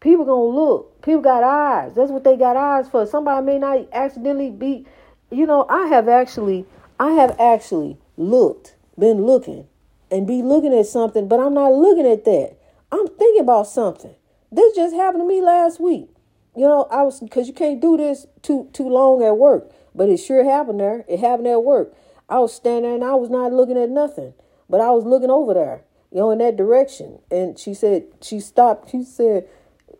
people 0.00 0.26
gonna 0.26 0.44
look. 0.44 1.00
People 1.00 1.22
got 1.22 1.42
eyes. 1.42 1.94
That's 1.94 2.10
what 2.10 2.22
they 2.22 2.36
got 2.36 2.54
eyes 2.54 2.86
for. 2.90 3.06
Somebody 3.06 3.46
may 3.46 3.58
not 3.58 3.88
accidentally 3.94 4.50
be. 4.50 4.84
You 5.30 5.46
know, 5.46 5.64
I 5.70 5.86
have 5.86 6.06
actually, 6.06 6.66
I 7.00 7.12
have 7.12 7.34
actually 7.40 7.96
looked, 8.18 8.74
been 8.98 9.24
looking, 9.24 9.66
and 10.10 10.26
be 10.26 10.42
looking 10.42 10.74
at 10.74 10.84
something, 10.84 11.28
but 11.28 11.40
I'm 11.40 11.54
not 11.54 11.72
looking 11.72 12.06
at 12.06 12.26
that. 12.26 12.56
I'm 12.92 13.08
thinking 13.08 13.40
about 13.40 13.66
something. 13.66 14.14
This 14.52 14.76
just 14.76 14.94
happened 14.94 15.22
to 15.22 15.26
me 15.26 15.40
last 15.40 15.80
week. 15.80 16.10
You 16.54 16.64
know, 16.64 16.88
I 16.90 17.04
was 17.04 17.20
because 17.20 17.46
you 17.46 17.54
can't 17.54 17.80
do 17.80 17.96
this 17.96 18.26
too 18.42 18.68
too 18.74 18.88
long 18.88 19.22
at 19.22 19.38
work. 19.38 19.70
But 19.98 20.08
it 20.08 20.18
sure 20.18 20.44
happened 20.44 20.78
there. 20.78 21.04
It 21.08 21.18
happened 21.18 21.48
at 21.48 21.64
work. 21.64 21.92
I 22.28 22.38
was 22.38 22.54
standing 22.54 22.84
there 22.84 22.94
and 22.94 23.02
I 23.02 23.14
was 23.14 23.30
not 23.30 23.52
looking 23.52 23.76
at 23.76 23.90
nothing, 23.90 24.32
but 24.70 24.80
I 24.80 24.92
was 24.92 25.04
looking 25.04 25.28
over 25.28 25.54
there, 25.54 25.82
you 26.12 26.18
know, 26.18 26.30
in 26.30 26.38
that 26.38 26.56
direction. 26.56 27.18
And 27.32 27.58
she 27.58 27.74
said, 27.74 28.04
she 28.22 28.38
stopped. 28.38 28.92
She 28.92 29.02
said, 29.02 29.48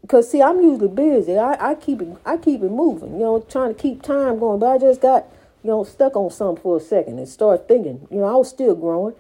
because 0.02 0.30
see, 0.30 0.40
I'm 0.40 0.62
usually 0.62 0.86
busy. 0.86 1.36
I, 1.36 1.72
I 1.72 1.74
keep 1.74 2.00
it, 2.00 2.16
I 2.24 2.36
keep 2.36 2.62
it 2.62 2.70
moving, 2.70 3.14
you 3.14 3.24
know, 3.24 3.40
trying 3.40 3.74
to 3.74 3.80
keep 3.80 4.00
time 4.02 4.38
going. 4.38 4.60
But 4.60 4.68
I 4.68 4.78
just 4.78 5.00
got, 5.00 5.26
you 5.64 5.70
know, 5.70 5.82
stuck 5.82 6.14
on 6.14 6.30
something 6.30 6.62
for 6.62 6.76
a 6.76 6.80
second 6.80 7.18
and 7.18 7.28
started 7.28 7.66
thinking. 7.66 8.06
You 8.08 8.18
know, 8.18 8.26
I 8.26 8.36
was 8.36 8.48
still 8.48 8.76
growing, 8.76 9.16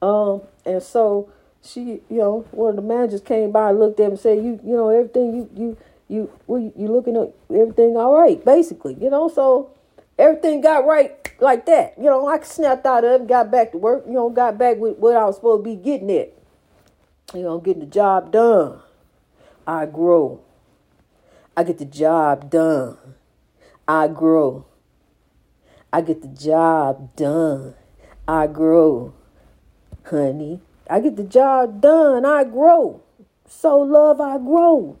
um, 0.00 0.42
and 0.64 0.80
so 0.80 1.32
she, 1.62 2.00
you 2.08 2.18
know, 2.18 2.46
one 2.52 2.70
of 2.70 2.76
the 2.76 2.82
managers 2.82 3.20
came 3.20 3.50
by, 3.50 3.72
looked 3.72 3.98
at 3.98 4.06
him, 4.06 4.12
and 4.12 4.20
said, 4.20 4.38
"You, 4.38 4.60
you 4.64 4.76
know, 4.76 4.90
everything 4.90 5.34
you, 5.34 5.50
you, 5.56 5.78
you, 6.06 6.30
well, 6.46 6.60
you 6.60 6.86
looking 6.86 7.16
at 7.16 7.34
everything 7.52 7.96
all 7.96 8.14
right, 8.14 8.42
basically, 8.44 8.94
you 8.94 9.10
know." 9.10 9.28
So 9.28 9.72
everything 10.20 10.60
got 10.60 10.86
right 10.86 11.16
like 11.40 11.66
that. 11.66 11.94
You 11.96 12.04
know, 12.04 12.26
I 12.26 12.40
snapped 12.42 12.86
out 12.86 13.04
of 13.04 13.22
it, 13.22 13.26
got 13.26 13.50
back 13.50 13.72
to 13.72 13.78
work, 13.78 14.04
you 14.06 14.12
know, 14.12 14.30
got 14.30 14.58
back 14.58 14.76
with 14.76 14.98
what 14.98 15.16
I 15.16 15.24
was 15.24 15.36
supposed 15.36 15.64
to 15.64 15.70
be 15.70 15.76
getting 15.76 16.10
at. 16.10 16.32
You 17.34 17.42
know, 17.42 17.58
getting 17.58 17.80
the 17.80 17.86
job 17.86 18.32
done. 18.32 18.80
I 19.66 19.86
grow. 19.86 20.42
I 21.56 21.64
get 21.64 21.78
the 21.78 21.84
job 21.84 22.50
done. 22.50 22.96
I 23.88 24.08
grow. 24.08 24.66
I 25.92 26.00
get 26.00 26.22
the 26.22 26.28
job 26.28 27.16
done. 27.16 27.74
I 28.28 28.46
grow. 28.46 29.14
Honey, 30.04 30.60
I 30.88 31.00
get 31.00 31.16
the 31.16 31.24
job 31.24 31.80
done. 31.80 32.24
I 32.24 32.44
grow. 32.44 33.02
Sow 33.46 33.78
love, 33.80 34.20
I 34.20 34.38
grow. 34.38 34.98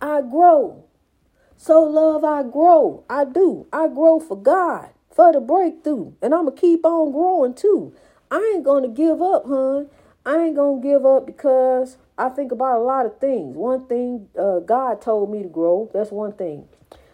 I 0.00 0.20
grow. 0.22 0.83
Sow 1.64 1.82
love, 1.82 2.24
I 2.24 2.42
grow. 2.42 3.04
I 3.08 3.24
do. 3.24 3.66
I 3.72 3.88
grow 3.88 4.20
for 4.20 4.36
God, 4.36 4.90
for 5.10 5.32
the 5.32 5.40
breakthrough. 5.40 6.12
And 6.20 6.34
I'm 6.34 6.44
going 6.44 6.54
to 6.54 6.60
keep 6.60 6.84
on 6.84 7.10
growing 7.10 7.54
too. 7.54 7.94
I 8.30 8.52
ain't 8.54 8.64
going 8.64 8.82
to 8.82 8.90
give 8.90 9.22
up, 9.22 9.46
hon. 9.46 9.88
I 10.26 10.36
ain't 10.42 10.56
going 10.56 10.82
to 10.82 10.86
give 10.86 11.06
up 11.06 11.24
because 11.24 11.96
I 12.18 12.28
think 12.28 12.52
about 12.52 12.80
a 12.80 12.84
lot 12.84 13.06
of 13.06 13.18
things. 13.18 13.56
One 13.56 13.86
thing, 13.86 14.28
uh, 14.38 14.58
God 14.58 15.00
told 15.00 15.30
me 15.30 15.42
to 15.42 15.48
grow. 15.48 15.88
That's 15.94 16.10
one 16.10 16.32
thing. 16.32 16.68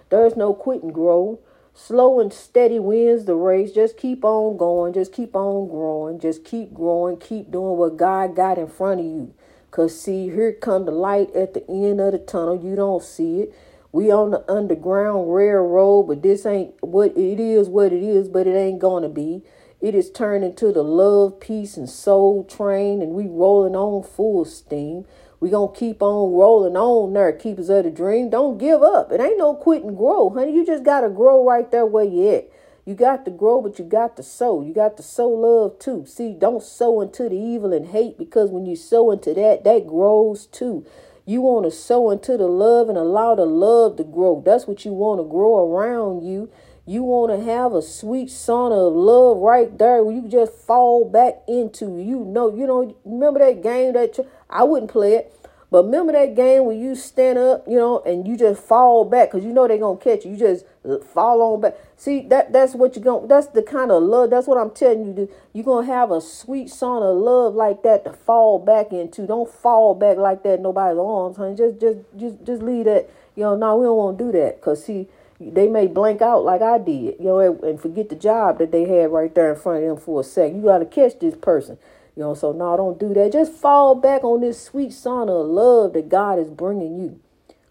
There's 0.08 0.34
no 0.34 0.52
quitting 0.52 0.90
grow. 0.90 1.38
Slow 1.72 2.18
and 2.18 2.32
steady 2.32 2.80
wins 2.80 3.26
the 3.26 3.36
race. 3.36 3.70
Just 3.70 3.96
keep 3.96 4.24
on 4.24 4.56
going. 4.56 4.94
Just 4.94 5.12
keep 5.12 5.36
on 5.36 5.68
growing. 5.68 6.18
Just 6.18 6.44
keep 6.44 6.74
growing. 6.74 7.18
Keep 7.18 7.52
doing 7.52 7.78
what 7.78 7.96
God 7.96 8.34
got 8.34 8.58
in 8.58 8.66
front 8.66 8.98
of 8.98 9.06
you. 9.06 9.32
Because, 9.70 10.00
see, 10.00 10.24
here 10.24 10.52
come 10.52 10.86
the 10.86 10.90
light 10.90 11.32
at 11.36 11.54
the 11.54 11.64
end 11.70 12.00
of 12.00 12.10
the 12.10 12.18
tunnel. 12.18 12.60
You 12.60 12.74
don't 12.74 13.04
see 13.04 13.42
it. 13.42 13.54
We 13.92 14.12
on 14.12 14.30
the 14.30 14.48
underground 14.50 15.34
railroad, 15.34 16.04
but 16.04 16.22
this 16.22 16.46
ain't 16.46 16.74
what 16.80 17.16
it 17.16 17.40
is 17.40 17.68
what 17.68 17.92
it 17.92 18.02
is, 18.02 18.28
but 18.28 18.46
it 18.46 18.54
ain't 18.54 18.78
gonna 18.78 19.08
be. 19.08 19.42
It 19.80 19.94
is 19.94 20.10
turning 20.10 20.54
to 20.56 20.72
the 20.72 20.84
love, 20.84 21.40
peace, 21.40 21.76
and 21.76 21.88
soul 21.88 22.44
train, 22.44 23.02
and 23.02 23.12
we 23.12 23.26
rolling 23.26 23.74
on 23.74 24.02
full 24.04 24.44
steam. 24.44 25.06
We 25.40 25.50
gonna 25.50 25.72
keep 25.72 26.02
on 26.02 26.32
rolling 26.32 26.76
on 26.76 27.14
there, 27.14 27.32
keepers 27.32 27.68
of 27.70 27.84
the 27.84 27.90
dream. 27.90 28.30
Don't 28.30 28.58
give 28.58 28.82
up. 28.82 29.10
It 29.10 29.20
ain't 29.20 29.38
no 29.38 29.54
quit 29.54 29.82
and 29.82 29.96
grow, 29.96 30.30
honey. 30.30 30.54
You 30.54 30.64
just 30.64 30.84
gotta 30.84 31.08
grow 31.08 31.44
right 31.44 31.70
there 31.70 31.86
where 31.86 32.04
you 32.04 32.34
at. 32.34 32.50
You 32.84 32.94
got 32.94 33.24
to 33.24 33.30
grow, 33.30 33.60
but 33.60 33.78
you 33.78 33.84
got 33.84 34.16
to 34.16 34.22
sow. 34.22 34.62
You 34.62 34.72
got 34.72 34.96
to 34.96 35.02
sow 35.02 35.28
love 35.28 35.78
too. 35.78 36.04
See, 36.06 36.32
don't 36.32 36.62
sow 36.62 37.00
into 37.00 37.28
the 37.28 37.36
evil 37.36 37.72
and 37.72 37.88
hate 37.88 38.18
because 38.18 38.50
when 38.50 38.66
you 38.66 38.74
sow 38.76 39.10
into 39.10 39.34
that, 39.34 39.64
that 39.64 39.86
grows 39.86 40.46
too. 40.46 40.84
You 41.26 41.42
want 41.42 41.64
to 41.66 41.70
sow 41.70 42.10
into 42.10 42.36
the 42.36 42.46
love 42.46 42.88
and 42.88 42.98
allow 42.98 43.34
the 43.34 43.44
love 43.44 43.96
to 43.96 44.04
grow. 44.04 44.42
That's 44.44 44.66
what 44.66 44.84
you 44.84 44.92
want 44.92 45.20
to 45.20 45.24
grow 45.24 45.70
around 45.70 46.22
you. 46.22 46.50
You 46.86 47.02
want 47.02 47.30
to 47.30 47.44
have 47.44 47.72
a 47.72 47.82
sweet 47.82 48.28
sauna 48.28 48.88
of 48.88 48.94
love 48.94 49.36
right 49.36 49.76
there 49.78 50.02
where 50.02 50.14
you 50.14 50.28
just 50.28 50.52
fall 50.52 51.04
back 51.04 51.42
into. 51.46 51.98
You 51.98 52.24
know, 52.24 52.52
you 52.52 52.66
know, 52.66 52.96
remember 53.04 53.38
that 53.40 53.62
game 53.62 53.92
that 53.92 54.18
I 54.48 54.64
wouldn't 54.64 54.90
play 54.90 55.14
it, 55.14 55.32
But 55.70 55.84
remember 55.84 56.12
that 56.12 56.34
game 56.34 56.64
when 56.64 56.80
you 56.80 56.96
stand 56.96 57.38
up, 57.38 57.64
you 57.68 57.76
know, 57.76 58.00
and 58.00 58.26
you 58.26 58.36
just 58.36 58.60
fall 58.60 59.04
back 59.04 59.30
because 59.30 59.44
you 59.44 59.52
know 59.52 59.68
they're 59.68 59.78
gonna 59.78 59.98
catch 59.98 60.24
you. 60.24 60.32
You 60.32 60.36
just 60.36 60.64
uh, 60.88 60.98
fall 60.98 61.40
on 61.42 61.60
back. 61.60 61.76
See 61.96 62.22
that 62.28 62.52
that's 62.52 62.74
what 62.74 62.96
you're 62.96 63.04
gonna. 63.04 63.28
That's 63.28 63.46
the 63.48 63.62
kind 63.62 63.92
of 63.92 64.02
love. 64.02 64.30
That's 64.30 64.48
what 64.48 64.58
I'm 64.58 64.70
telling 64.70 65.16
you. 65.16 65.28
You're 65.52 65.64
gonna 65.64 65.86
have 65.86 66.10
a 66.10 66.20
sweet 66.20 66.70
song 66.70 67.04
of 67.04 67.16
love 67.16 67.54
like 67.54 67.84
that 67.84 68.04
to 68.04 68.12
fall 68.12 68.58
back 68.58 68.92
into. 68.92 69.28
Don't 69.28 69.48
fall 69.48 69.94
back 69.94 70.16
like 70.16 70.42
that. 70.42 70.60
Nobody's 70.60 70.98
arms, 70.98 71.36
honey. 71.36 71.54
Just 71.54 71.80
just 71.80 71.98
just 72.16 72.44
just 72.44 72.62
leave 72.62 72.86
that. 72.86 73.08
You 73.36 73.44
know, 73.44 73.56
no, 73.56 73.76
we 73.76 73.84
don't 73.84 73.96
want 73.96 74.18
to 74.18 74.24
do 74.24 74.32
that 74.32 74.56
because 74.56 74.84
see 74.84 75.06
they 75.40 75.68
may 75.68 75.86
blank 75.86 76.20
out 76.20 76.44
like 76.44 76.60
I 76.60 76.78
did, 76.78 77.16
you 77.18 77.26
know, 77.26 77.38
and 77.38 77.80
forget 77.80 78.10
the 78.10 78.16
job 78.16 78.58
that 78.58 78.72
they 78.72 78.86
had 78.86 79.10
right 79.10 79.34
there 79.34 79.54
in 79.54 79.58
front 79.58 79.84
of 79.84 79.88
them 79.88 79.96
for 79.96 80.20
a 80.20 80.24
second. 80.24 80.56
You 80.56 80.64
got 80.64 80.78
to 80.78 80.84
catch 80.84 81.18
this 81.18 81.34
person. 81.34 81.78
You 82.16 82.22
know, 82.24 82.34
so 82.34 82.52
no, 82.52 82.76
don't 82.76 82.98
do 82.98 83.14
that. 83.14 83.32
Just 83.32 83.52
fall 83.52 83.94
back 83.94 84.24
on 84.24 84.40
this 84.40 84.62
sweet 84.62 84.92
song 84.92 85.28
of 85.28 85.46
love 85.46 85.92
that 85.94 86.08
God 86.08 86.38
is 86.38 86.50
bringing 86.50 86.98
you. 86.98 87.20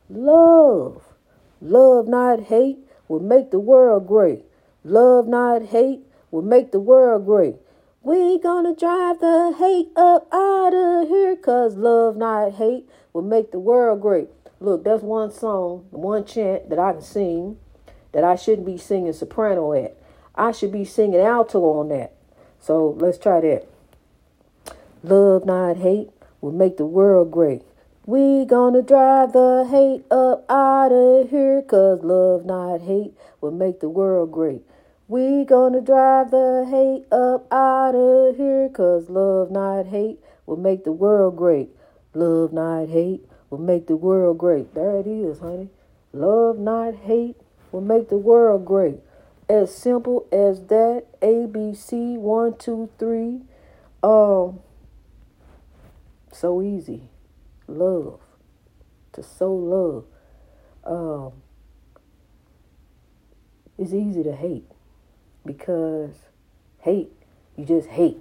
Love. 0.10 1.04
Love, 1.62 2.08
not 2.08 2.44
hate, 2.44 2.78
will 3.08 3.20
make 3.20 3.52
the 3.52 3.60
world 3.60 4.08
great. 4.08 4.46
Love, 4.84 5.28
not 5.28 5.66
hate, 5.66 6.00
will 6.32 6.42
make 6.42 6.72
the 6.72 6.80
world 6.80 7.26
great. 7.26 7.56
We 8.02 8.40
gonna 8.40 8.74
drive 8.74 9.20
the 9.20 9.54
hate 9.58 9.90
up 9.96 10.28
out 10.34 10.74
of 10.74 11.10
here, 11.10 11.36
cause 11.36 11.76
love, 11.76 12.16
not 12.16 12.54
hate, 12.54 12.90
will 13.12 13.24
make 13.24 13.52
the 13.52 13.60
world 13.60 14.02
great. 14.02 14.30
Look, 14.62 14.86
that's 14.86 15.04
one 15.04 15.32
song, 15.32 15.86
one 15.92 16.26
chant 16.26 16.70
that 16.70 16.80
I 16.80 16.94
can 16.94 17.02
sing 17.02 17.58
that 18.12 18.24
I 18.24 18.36
shouldn't 18.36 18.66
be 18.66 18.78
singing 18.78 19.14
soprano 19.14 19.74
at. 19.74 19.96
I 20.36 20.52
should 20.52 20.72
be 20.72 20.86
singing 20.86 21.20
alto 21.20 21.64
on 21.80 21.90
that. 21.90 22.14
So 22.60 22.96
let's 23.00 23.18
try 23.18 23.42
that. 23.42 23.68
Love, 25.04 25.46
not 25.46 25.78
hate, 25.78 26.10
will 26.42 26.52
make 26.52 26.78
the 26.78 26.86
world 26.86 27.32
great. 27.32 27.62
We 28.06 28.44
gonna 28.44 28.82
drive 28.82 29.34
the 29.34 29.68
hate 29.70 30.04
up 30.12 30.44
out 30.50 30.92
of 30.92 31.30
here, 31.30 31.62
cause 31.62 32.04
love, 32.04 32.46
not 32.46 32.82
hate, 32.82 33.14
will 33.40 33.52
make 33.52 33.80
the 33.80 33.90
world 33.90 34.32
great. 34.32 34.62
We 35.08 35.46
gonna 35.46 35.82
drive 35.82 36.32
the 36.32 36.66
hate 36.70 37.06
up 37.12 37.52
out 37.52 37.96
of 37.96 38.36
here, 38.36 38.68
cause 38.70 39.10
love, 39.10 39.52
not 39.52 39.88
hate, 39.88 40.20
will 40.46 40.58
make 40.58 40.84
the 40.84 40.92
world 40.92 41.38
great. 41.38 41.70
Love, 42.14 42.52
not 42.52 42.90
hate, 42.90 43.26
will 43.50 43.60
make 43.60 43.88
the 43.88 43.96
world 43.96 44.38
great. 44.38 44.74
There 44.74 44.98
it 44.98 45.08
is, 45.08 45.40
honey. 45.40 45.70
Love, 46.12 46.58
not 46.58 46.96
hate, 46.96 47.38
will 47.72 47.82
make 47.82 48.10
the 48.10 48.18
world 48.18 48.66
great. 48.66 49.00
As 49.48 49.74
simple 49.74 50.28
as 50.32 50.62
that. 50.68 51.06
A 51.22 51.46
B 51.48 51.74
C 51.74 52.18
one, 52.18 52.58
two, 52.58 52.90
three. 52.98 53.42
Um 54.02 54.60
so 56.32 56.62
easy. 56.62 57.10
Love. 57.68 58.20
To 59.14 59.24
sow 59.24 59.54
love. 59.54 60.06
Um, 60.86 61.34
it's 63.78 63.94
easy 63.94 64.24
to 64.24 64.36
hate 64.36 64.66
because 65.46 66.14
hate, 66.80 67.12
you 67.56 67.66
just 67.66 67.90
hate. 67.90 68.20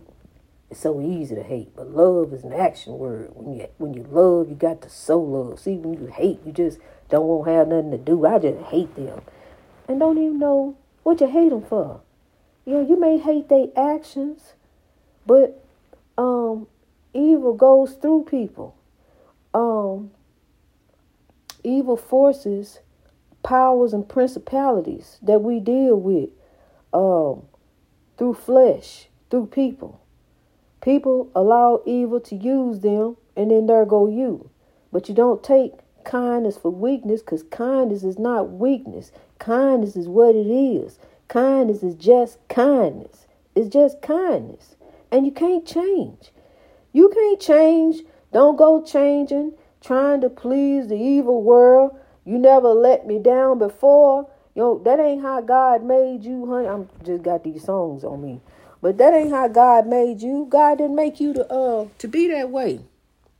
It's 0.70 0.80
so 0.80 1.00
easy 1.00 1.34
to 1.34 1.42
hate, 1.42 1.74
but 1.74 1.90
love 1.90 2.32
is 2.32 2.44
an 2.44 2.52
action 2.52 2.98
word. 2.98 3.30
When 3.34 3.56
you 3.56 3.68
when 3.78 3.94
you 3.94 4.06
love, 4.10 4.50
you 4.50 4.54
got 4.54 4.82
to 4.82 4.90
sow 4.90 5.18
love. 5.18 5.60
See, 5.60 5.76
when 5.76 5.94
you 5.94 6.06
hate, 6.06 6.40
you 6.44 6.52
just 6.52 6.78
don't 7.08 7.26
want 7.26 7.46
to 7.46 7.52
have 7.52 7.68
nothing 7.68 7.90
to 7.92 7.98
do. 7.98 8.26
I 8.26 8.38
just 8.38 8.60
hate 8.66 8.94
them, 8.94 9.22
and 9.88 9.98
don't 9.98 10.18
even 10.18 10.38
know 10.38 10.76
what 11.02 11.20
you 11.20 11.26
hate 11.26 11.50
them 11.50 11.64
for. 11.64 12.02
You 12.66 12.74
know, 12.74 12.86
you 12.86 13.00
may 13.00 13.16
hate 13.16 13.48
their 13.48 13.68
actions, 13.76 14.52
but 15.26 15.64
um, 16.18 16.66
evil 17.18 17.54
goes 17.54 17.94
through 17.94 18.24
people. 18.24 18.76
Um, 19.52 20.10
evil 21.64 21.96
forces, 21.96 22.78
powers, 23.42 23.92
and 23.92 24.08
principalities 24.08 25.18
that 25.22 25.40
we 25.40 25.58
deal 25.60 25.96
with 25.96 26.30
um, 26.92 27.42
through 28.16 28.34
flesh, 28.34 29.08
through 29.30 29.46
people. 29.46 30.00
People 30.80 31.30
allow 31.34 31.82
evil 31.84 32.20
to 32.20 32.36
use 32.36 32.80
them, 32.80 33.16
and 33.36 33.50
then 33.50 33.66
there 33.66 33.84
go 33.84 34.08
you. 34.08 34.50
But 34.92 35.08
you 35.08 35.14
don't 35.14 35.42
take 35.42 35.72
kindness 36.04 36.56
for 36.56 36.70
weakness 36.70 37.20
because 37.20 37.42
kindness 37.42 38.04
is 38.04 38.18
not 38.18 38.50
weakness. 38.50 39.12
Kindness 39.38 39.96
is 39.96 40.08
what 40.08 40.34
it 40.34 40.46
is. 40.46 40.98
Kindness 41.28 41.82
is 41.82 41.94
just 41.94 42.38
kindness. 42.48 43.26
It's 43.54 43.68
just 43.68 44.00
kindness. 44.00 44.76
And 45.10 45.26
you 45.26 45.32
can't 45.32 45.66
change. 45.66 46.32
You 46.92 47.08
can't 47.08 47.40
change. 47.40 48.02
Don't 48.32 48.56
go 48.56 48.82
changing, 48.82 49.52
trying 49.80 50.20
to 50.20 50.30
please 50.30 50.88
the 50.88 50.96
evil 50.96 51.42
world. 51.42 51.98
You 52.24 52.38
never 52.38 52.68
let 52.68 53.06
me 53.06 53.18
down 53.18 53.58
before. 53.58 54.28
Yo, 54.54 54.78
that 54.80 55.00
ain't 55.00 55.22
how 55.22 55.40
God 55.40 55.84
made 55.84 56.24
you, 56.24 56.46
honey. 56.46 56.68
I'm 56.68 56.88
just 57.04 57.22
got 57.22 57.44
these 57.44 57.64
songs 57.64 58.04
on 58.04 58.20
me. 58.20 58.40
But 58.82 58.98
that 58.98 59.14
ain't 59.14 59.30
how 59.30 59.48
God 59.48 59.86
made 59.86 60.20
you. 60.20 60.46
God 60.48 60.78
didn't 60.78 60.96
make 60.96 61.20
you 61.20 61.32
to 61.34 61.52
uh 61.52 61.88
to 61.98 62.08
be 62.08 62.28
that 62.28 62.50
way. 62.50 62.80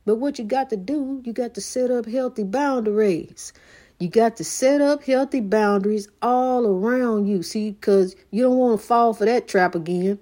But 0.05 0.15
what 0.15 0.39
you 0.39 0.45
got 0.45 0.69
to 0.71 0.77
do, 0.77 1.21
you 1.23 1.33
got 1.33 1.53
to 1.53 1.61
set 1.61 1.91
up 1.91 2.05
healthy 2.05 2.43
boundaries. 2.43 3.53
You 3.99 4.07
got 4.07 4.37
to 4.37 4.43
set 4.43 4.81
up 4.81 5.03
healthy 5.03 5.41
boundaries 5.41 6.07
all 6.21 6.65
around 6.65 7.27
you. 7.27 7.43
See, 7.43 7.71
because 7.71 8.15
you 8.31 8.41
don't 8.41 8.57
want 8.57 8.79
to 8.79 8.87
fall 8.87 9.13
for 9.13 9.25
that 9.25 9.47
trap 9.47 9.75
again. 9.75 10.19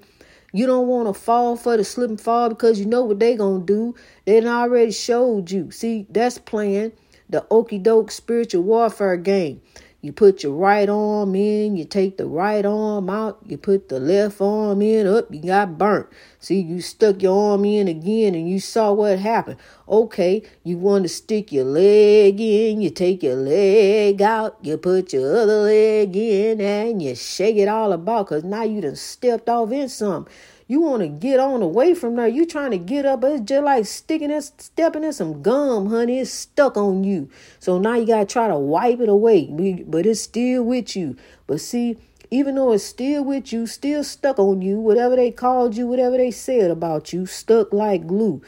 You 0.53 0.65
don't 0.65 0.87
want 0.87 1.07
to 1.07 1.19
fall 1.19 1.57
for 1.57 1.75
the 1.75 1.83
slip 1.83 2.09
and 2.09 2.19
fall 2.19 2.49
because 2.49 2.79
you 2.79 2.85
know 2.85 3.03
what 3.03 3.19
they 3.19 3.35
gonna 3.35 3.63
do. 3.63 3.95
They 4.25 4.45
already 4.45 4.91
showed 4.91 5.51
you. 5.51 5.71
See, 5.71 6.07
that's 6.09 6.37
playing 6.37 6.93
the 7.29 7.45
okey 7.51 7.79
doke 7.79 8.11
spiritual 8.11 8.63
warfare 8.63 9.17
game. 9.17 9.61
You 9.99 10.13
put 10.13 10.43
your 10.43 10.53
right 10.53 10.87
arm 10.87 11.33
in, 11.33 11.75
you 11.75 11.83
take 11.83 12.17
the 12.17 12.27
right 12.27 12.63
arm 12.63 13.09
out, 13.09 13.39
you 13.45 13.57
put 13.57 13.89
the 13.89 13.99
left 13.99 14.39
arm 14.39 14.81
in, 14.83 15.07
up, 15.07 15.33
you 15.33 15.41
got 15.41 15.79
burnt. 15.79 16.07
See, 16.39 16.61
you 16.61 16.81
stuck 16.81 17.23
your 17.23 17.51
arm 17.53 17.65
in 17.65 17.87
again 17.87 18.35
and 18.35 18.47
you 18.47 18.59
saw 18.59 18.93
what 18.93 19.17
happened. 19.17 19.57
Okay, 19.89 20.43
you 20.63 20.77
want 20.77 21.05
to 21.05 21.09
stick 21.09 21.51
your 21.51 21.65
leg 21.65 22.39
in, 22.39 22.79
you 22.79 22.91
take 22.91 23.23
your 23.23 23.37
leg 23.37 24.21
out, 24.21 24.57
you 24.61 24.77
put 24.77 25.13
your 25.13 25.35
other 25.35 25.61
leg 25.61 26.15
in, 26.15 26.61
and 26.61 27.01
you 27.01 27.15
shake 27.15 27.57
it 27.57 27.67
all 27.67 27.91
about 27.91 28.27
because 28.27 28.43
now 28.43 28.63
you 28.63 28.81
done 28.81 28.95
stepped 28.95 29.49
off 29.49 29.71
in 29.71 29.89
something. 29.89 30.31
You 30.69 30.81
want 30.81 31.01
to 31.01 31.07
get 31.07 31.39
on 31.39 31.61
away 31.61 31.93
from 31.93 32.17
there. 32.17 32.27
You 32.27 32.45
trying 32.45 32.71
to 32.71 32.77
get 32.77 33.05
up, 33.05 33.21
but 33.21 33.31
it's 33.31 33.41
just 33.41 33.63
like 33.63 33.85
sticking 33.85 34.31
and 34.31 34.43
stepping 34.43 35.05
in 35.05 35.13
some 35.13 35.41
gum, 35.41 35.87
honey. 35.87 36.19
It's 36.19 36.31
stuck 36.31 36.75
on 36.75 37.05
you. 37.05 37.29
So 37.59 37.79
now 37.79 37.95
you 37.95 38.05
gotta 38.05 38.25
try 38.25 38.49
to 38.49 38.57
wipe 38.57 38.99
it 38.99 39.07
away, 39.07 39.45
but 39.87 40.05
it's 40.05 40.21
still 40.21 40.63
with 40.63 40.95
you. 40.95 41.15
But 41.47 41.61
see, 41.61 41.97
even 42.29 42.55
though 42.55 42.73
it's 42.73 42.83
still 42.83 43.23
with 43.23 43.53
you, 43.53 43.65
still 43.65 44.03
stuck 44.03 44.37
on 44.39 44.61
you, 44.61 44.79
whatever 44.79 45.15
they 45.15 45.31
called 45.31 45.77
you, 45.77 45.87
whatever 45.87 46.17
they 46.17 46.31
said 46.31 46.69
about 46.69 47.13
you, 47.13 47.25
stuck 47.25 47.71
like 47.71 48.05
glue. 48.05 48.41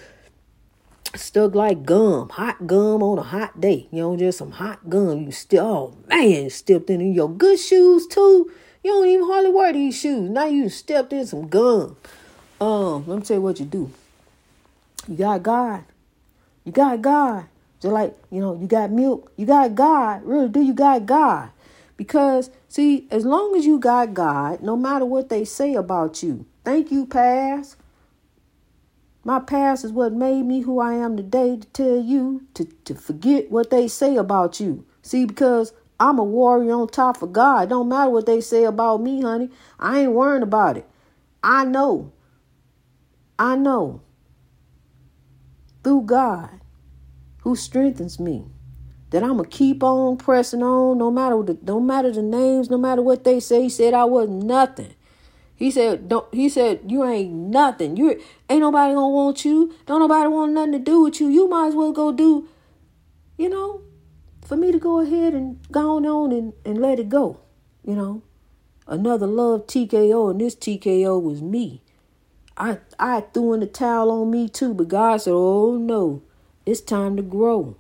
Stuck 1.16 1.56
like 1.56 1.86
gum, 1.86 2.30
hot 2.30 2.68
gum 2.68 3.02
on 3.02 3.18
a 3.18 3.24
hot 3.24 3.62
day. 3.62 3.88
You 3.92 4.02
know, 4.02 4.18
just 4.18 4.38
some 4.38 4.52
hot 4.52 4.90
gum. 4.90 5.24
You 5.24 5.32
still, 5.32 5.66
oh 5.66 5.98
man, 6.08 6.50
stepped 6.50 6.90
in 6.90 7.14
your 7.14 7.30
good 7.30 7.58
shoes 7.58 8.06
too. 8.06 8.52
You 8.84 8.92
don't 8.92 9.08
even 9.08 9.26
hardly 9.26 9.52
wear 9.52 9.74
these 9.74 10.00
shoes. 10.00 10.30
Now 10.30 10.46
you 10.46 10.70
stepped 10.70 11.12
in 11.12 11.26
some 11.28 11.48
gum. 11.48 11.98
Um, 12.62 13.08
let 13.08 13.20
me 13.20 13.26
tell 13.26 13.38
you 13.38 13.42
what 13.42 13.60
you 13.60 13.66
do. 13.66 13.92
You 15.08 15.18
got 15.18 15.44
God. 15.44 15.84
You 16.64 16.72
got 16.72 17.02
God. 17.02 17.46
Just 17.82 17.94
like, 17.94 18.18
you 18.30 18.40
know, 18.42 18.60
you 18.60 18.68
got 18.68 18.92
milk. 18.92 19.32
You 19.36 19.46
got 19.46 19.76
God. 19.76 20.24
Really, 20.24 20.50
do 20.50 20.62
you 20.62 20.74
got 20.74 21.06
God? 21.06 21.50
Because, 21.98 22.50
see, 22.70 23.08
as 23.12 23.26
long 23.26 23.56
as 23.58 23.66
you 23.66 23.80
got 23.80 24.14
God, 24.14 24.62
no 24.62 24.78
matter 24.78 25.06
what 25.06 25.30
they 25.30 25.44
say 25.44 25.74
about 25.74 26.24
you, 26.24 26.46
thank 26.64 26.92
you, 26.92 27.06
past. 27.06 27.76
My 29.24 29.40
past 29.40 29.84
is 29.84 29.92
what 29.92 30.14
made 30.14 30.44
me 30.44 30.62
who 30.62 30.80
I 30.80 30.94
am 30.94 31.18
today 31.18 31.58
to 31.58 31.68
tell 31.68 31.98
you 31.98 32.48
to, 32.54 32.66
to 32.86 32.96
forget 32.96 33.52
what 33.52 33.70
they 33.70 33.88
say 33.90 34.16
about 34.16 34.60
you. 34.62 34.86
See, 35.02 35.26
because 35.26 35.74
I'm 36.00 36.18
a 36.18 36.24
warrior 36.24 36.74
on 36.74 36.88
top 36.88 37.22
of 37.22 37.34
God. 37.34 37.70
Don't 37.70 37.90
matter 37.90 38.10
what 38.10 38.26
they 38.26 38.42
say 38.42 38.64
about 38.64 39.02
me, 39.02 39.22
honey. 39.22 39.50
I 39.80 40.02
ain't 40.02 40.14
worrying 40.14 40.44
about 40.44 40.78
it. 40.78 40.88
I 41.44 41.66
know. 41.66 42.12
I 43.38 43.56
know. 43.56 44.02
Through 45.84 46.04
God, 46.04 46.62
who 47.42 47.56
strengthens 47.56 48.20
me, 48.20 48.46
that 49.10 49.24
I'm 49.24 49.38
gonna 49.38 49.48
keep 49.48 49.84
on 49.84 50.18
pressing 50.18 50.62
on, 50.62 50.98
no 50.98 51.10
matter 51.10 51.42
the, 51.42 51.58
no 51.64 51.80
matter 51.80 52.12
the 52.12 52.22
names, 52.22 52.70
no 52.70 52.78
matter 52.78 53.02
what 53.02 53.24
they 53.24 53.40
say. 53.40 53.64
He 53.64 53.70
said 53.70 53.94
I 53.94 54.06
was 54.06 54.30
nothing. 54.30 54.94
He 55.56 55.72
said, 55.72 56.08
"Don't." 56.08 56.34
He 56.34 56.48
said, 56.48 56.82
"You 56.88 57.04
ain't 57.04 57.34
nothing. 57.34 57.98
You 57.98 58.18
ain't 58.50 58.62
nobody 58.62 58.94
gonna 58.94 59.10
want 59.10 59.44
you. 59.44 59.74
Don't 59.86 60.00
nobody 60.00 60.30
want 60.30 60.54
nothing 60.54 60.74
to 60.74 60.80
do 60.80 61.02
with 61.02 61.20
you. 61.20 61.28
You 61.28 61.50
might 61.50 61.70
as 61.70 61.76
well 61.76 61.92
go 61.92 62.12
do, 62.12 62.48
you 63.38 63.50
know, 63.50 63.82
for 64.50 64.58
me 64.58 64.72
to 64.72 64.80
go 64.80 65.00
ahead 65.00 65.36
and 65.36 65.60
go 65.72 65.98
on 65.98 66.32
and, 66.32 66.54
and 66.66 66.82
let 66.82 67.00
it 67.00 67.08
go. 67.08 67.40
You 67.86 67.96
know, 67.96 68.24
another 68.88 69.28
love 69.28 69.68
TKO, 69.68 70.32
and 70.32 70.42
this 70.42 70.56
TKO 70.56 71.22
was 71.22 71.40
me. 71.44 71.84
I 72.58 72.80
I 73.00 73.22
threw 73.22 73.54
in 73.54 73.60
the 73.60 73.68
towel 73.68 74.12
on 74.12 74.32
me 74.32 74.50
too, 74.50 74.74
but 74.74 74.88
God 74.88 75.22
said, 75.22 75.34
"Oh 75.34 75.78
no, 75.78 76.24
It's 76.66 76.82
time 76.82 77.16
to 77.18 77.22
grow. 77.22 77.78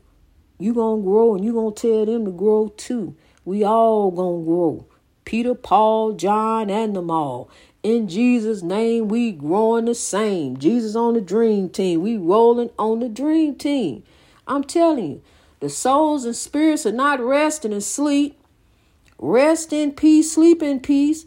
You 0.59 0.75
gonna 0.75 1.01
grow 1.01 1.35
and 1.35 1.43
you 1.43 1.53
gonna 1.53 1.71
tell 1.71 2.05
them 2.05 2.25
to 2.25 2.31
grow 2.31 2.67
too. 2.77 3.15
We 3.45 3.63
all 3.63 4.11
gonna 4.11 4.45
grow. 4.45 4.85
Peter, 5.25 5.55
Paul, 5.55 6.13
John, 6.13 6.69
and 6.69 6.95
them 6.95 7.09
all. 7.09 7.49
In 7.81 8.07
Jesus' 8.07 8.61
name, 8.61 9.07
we 9.07 9.31
growing 9.31 9.85
the 9.85 9.95
same. 9.95 10.57
Jesus 10.57 10.95
on 10.95 11.15
the 11.15 11.21
dream 11.21 11.69
team. 11.69 12.01
We 12.01 12.17
rolling 12.17 12.69
on 12.77 12.99
the 12.99 13.09
dream 13.09 13.55
team. 13.55 14.03
I'm 14.47 14.63
telling 14.63 15.05
you, 15.11 15.21
the 15.59 15.69
souls 15.69 16.25
and 16.25 16.35
spirits 16.35 16.85
are 16.85 16.91
not 16.91 17.19
resting 17.19 17.73
in 17.73 17.81
sleep. 17.81 18.39
Rest 19.17 19.73
in 19.73 19.91
peace, 19.91 20.31
sleep 20.31 20.63
in 20.63 20.79
peace. 20.79 21.25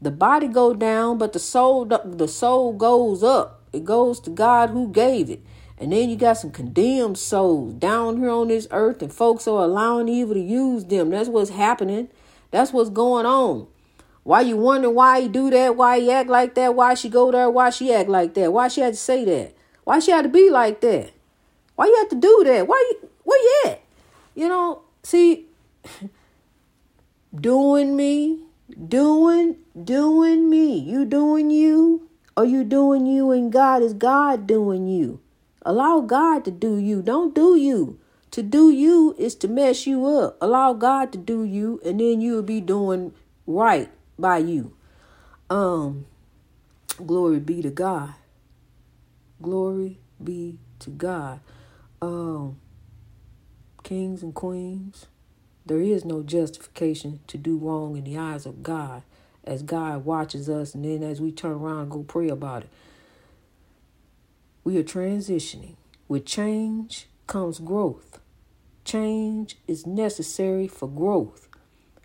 The 0.00 0.10
body 0.10 0.46
go 0.48 0.74
down, 0.74 1.18
but 1.18 1.32
the 1.32 1.38
soul 1.38 1.84
the 1.84 2.28
soul 2.28 2.72
goes 2.72 3.22
up. 3.22 3.62
It 3.72 3.84
goes 3.84 4.20
to 4.20 4.30
God 4.30 4.70
who 4.70 4.90
gave 4.90 5.30
it. 5.30 5.40
And 5.78 5.92
then 5.92 6.10
you 6.10 6.16
got 6.16 6.34
some 6.34 6.52
condemned 6.52 7.18
souls 7.18 7.74
down 7.74 8.18
here 8.18 8.30
on 8.30 8.48
this 8.48 8.68
earth, 8.70 9.02
and 9.02 9.12
folks 9.12 9.48
are 9.48 9.64
allowing 9.64 10.08
evil 10.08 10.34
to 10.34 10.40
use 10.40 10.84
them. 10.84 11.10
That's 11.10 11.28
what's 11.28 11.50
happening. 11.50 12.08
That's 12.52 12.72
what's 12.72 12.90
going 12.90 13.26
on. 13.26 13.66
Why 14.22 14.42
you 14.42 14.56
wondering 14.56 14.94
why 14.94 15.22
he 15.22 15.28
do 15.28 15.50
that? 15.50 15.76
Why 15.76 15.98
he 15.98 16.10
act 16.12 16.28
like 16.28 16.54
that? 16.54 16.76
Why 16.76 16.94
she 16.94 17.08
go 17.08 17.32
there? 17.32 17.50
Why 17.50 17.70
she 17.70 17.92
act 17.92 18.08
like 18.08 18.34
that? 18.34 18.52
Why 18.52 18.68
she 18.68 18.80
had 18.80 18.92
to 18.92 18.98
say 18.98 19.24
that? 19.24 19.54
Why 19.82 19.98
she 19.98 20.12
had 20.12 20.22
to 20.22 20.28
be 20.28 20.50
like 20.50 20.80
that? 20.82 21.10
Why 21.74 21.86
you 21.86 21.96
have 21.96 22.10
to 22.10 22.20
do 22.20 22.42
that? 22.44 22.68
Why 22.68 22.92
you 22.92 23.08
where 23.24 23.40
you 23.40 23.62
at? 23.72 23.82
You 24.34 24.48
know, 24.48 24.82
see, 25.02 25.46
doing 27.34 27.96
me, 27.96 28.40
doing, 28.88 29.56
doing 29.84 30.50
me. 30.50 30.78
You 30.78 31.04
doing 31.04 31.50
you, 31.50 32.08
or 32.36 32.44
you 32.44 32.64
doing 32.64 33.06
you 33.06 33.30
and 33.30 33.52
God 33.52 33.82
is 33.82 33.92
God 33.92 34.46
doing 34.46 34.88
you. 34.88 35.20
Allow 35.64 36.00
God 36.00 36.44
to 36.46 36.50
do 36.50 36.76
you. 36.76 37.02
Don't 37.02 37.34
do 37.34 37.56
you. 37.56 37.98
To 38.32 38.42
do 38.42 38.70
you 38.70 39.14
is 39.18 39.34
to 39.36 39.48
mess 39.48 39.86
you 39.86 40.06
up. 40.06 40.38
Allow 40.40 40.72
God 40.72 41.12
to 41.12 41.18
do 41.18 41.44
you, 41.44 41.80
and 41.84 42.00
then 42.00 42.20
you'll 42.20 42.42
be 42.42 42.60
doing 42.60 43.12
right 43.46 43.90
by 44.18 44.38
you. 44.38 44.74
Um, 45.50 46.06
glory 47.04 47.40
be 47.40 47.60
to 47.60 47.70
God. 47.70 48.14
Glory 49.42 49.98
be 50.22 50.58
to 50.78 50.90
God. 50.90 51.40
Um, 52.00 52.58
kings 53.92 54.22
and 54.22 54.32
queens, 54.34 55.04
there 55.66 55.82
is 55.82 56.02
no 56.02 56.22
justification 56.22 57.20
to 57.26 57.36
do 57.36 57.58
wrong 57.58 57.94
in 57.94 58.04
the 58.04 58.16
eyes 58.16 58.46
of 58.46 58.62
God 58.62 59.02
as 59.44 59.62
God 59.62 60.06
watches 60.06 60.48
us 60.48 60.74
and 60.74 60.82
then 60.82 61.02
as 61.02 61.20
we 61.20 61.30
turn 61.30 61.52
around 61.52 61.80
and 61.80 61.90
go 61.90 62.02
pray 62.02 62.30
about 62.30 62.62
it. 62.62 62.70
We 64.64 64.78
are 64.78 64.82
transitioning. 64.82 65.74
With 66.08 66.24
change 66.24 67.06
comes 67.26 67.58
growth. 67.58 68.18
Change 68.82 69.58
is 69.68 69.86
necessary 69.86 70.68
for 70.68 70.88
growth. 70.88 71.46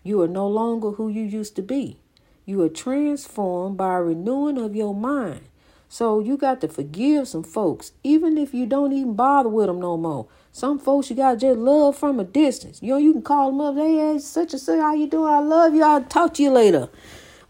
You 0.02 0.20
are 0.20 0.28
no 0.28 0.46
longer 0.46 0.90
who 0.90 1.08
you 1.08 1.22
used 1.22 1.56
to 1.56 1.62
be. 1.62 2.00
You 2.44 2.60
are 2.64 2.68
transformed 2.68 3.78
by 3.78 3.94
a 3.94 4.02
renewing 4.02 4.58
of 4.58 4.76
your 4.76 4.94
mind. 4.94 5.46
So 5.88 6.20
you 6.20 6.36
got 6.36 6.60
to 6.60 6.68
forgive 6.68 7.28
some 7.28 7.44
folks, 7.44 7.92
even 8.04 8.36
if 8.36 8.52
you 8.52 8.66
don't 8.66 8.92
even 8.92 9.14
bother 9.14 9.48
with 9.48 9.68
them 9.68 9.80
no 9.80 9.96
more. 9.96 10.26
Some 10.58 10.80
folks 10.80 11.08
you 11.08 11.14
got 11.14 11.34
to 11.34 11.36
just 11.38 11.56
love 11.56 11.96
from 11.96 12.18
a 12.18 12.24
distance. 12.24 12.82
You 12.82 12.94
know, 12.94 12.96
you 12.96 13.12
can 13.12 13.22
call 13.22 13.52
them 13.52 13.60
up. 13.60 13.76
Hey, 13.76 14.18
such 14.18 14.54
and 14.54 14.60
such, 14.60 14.80
how 14.80 14.92
you 14.92 15.06
doing? 15.06 15.32
I 15.32 15.38
love 15.38 15.72
you. 15.72 15.84
I'll 15.84 16.02
talk 16.02 16.34
to 16.34 16.42
you 16.42 16.50
later. 16.50 16.88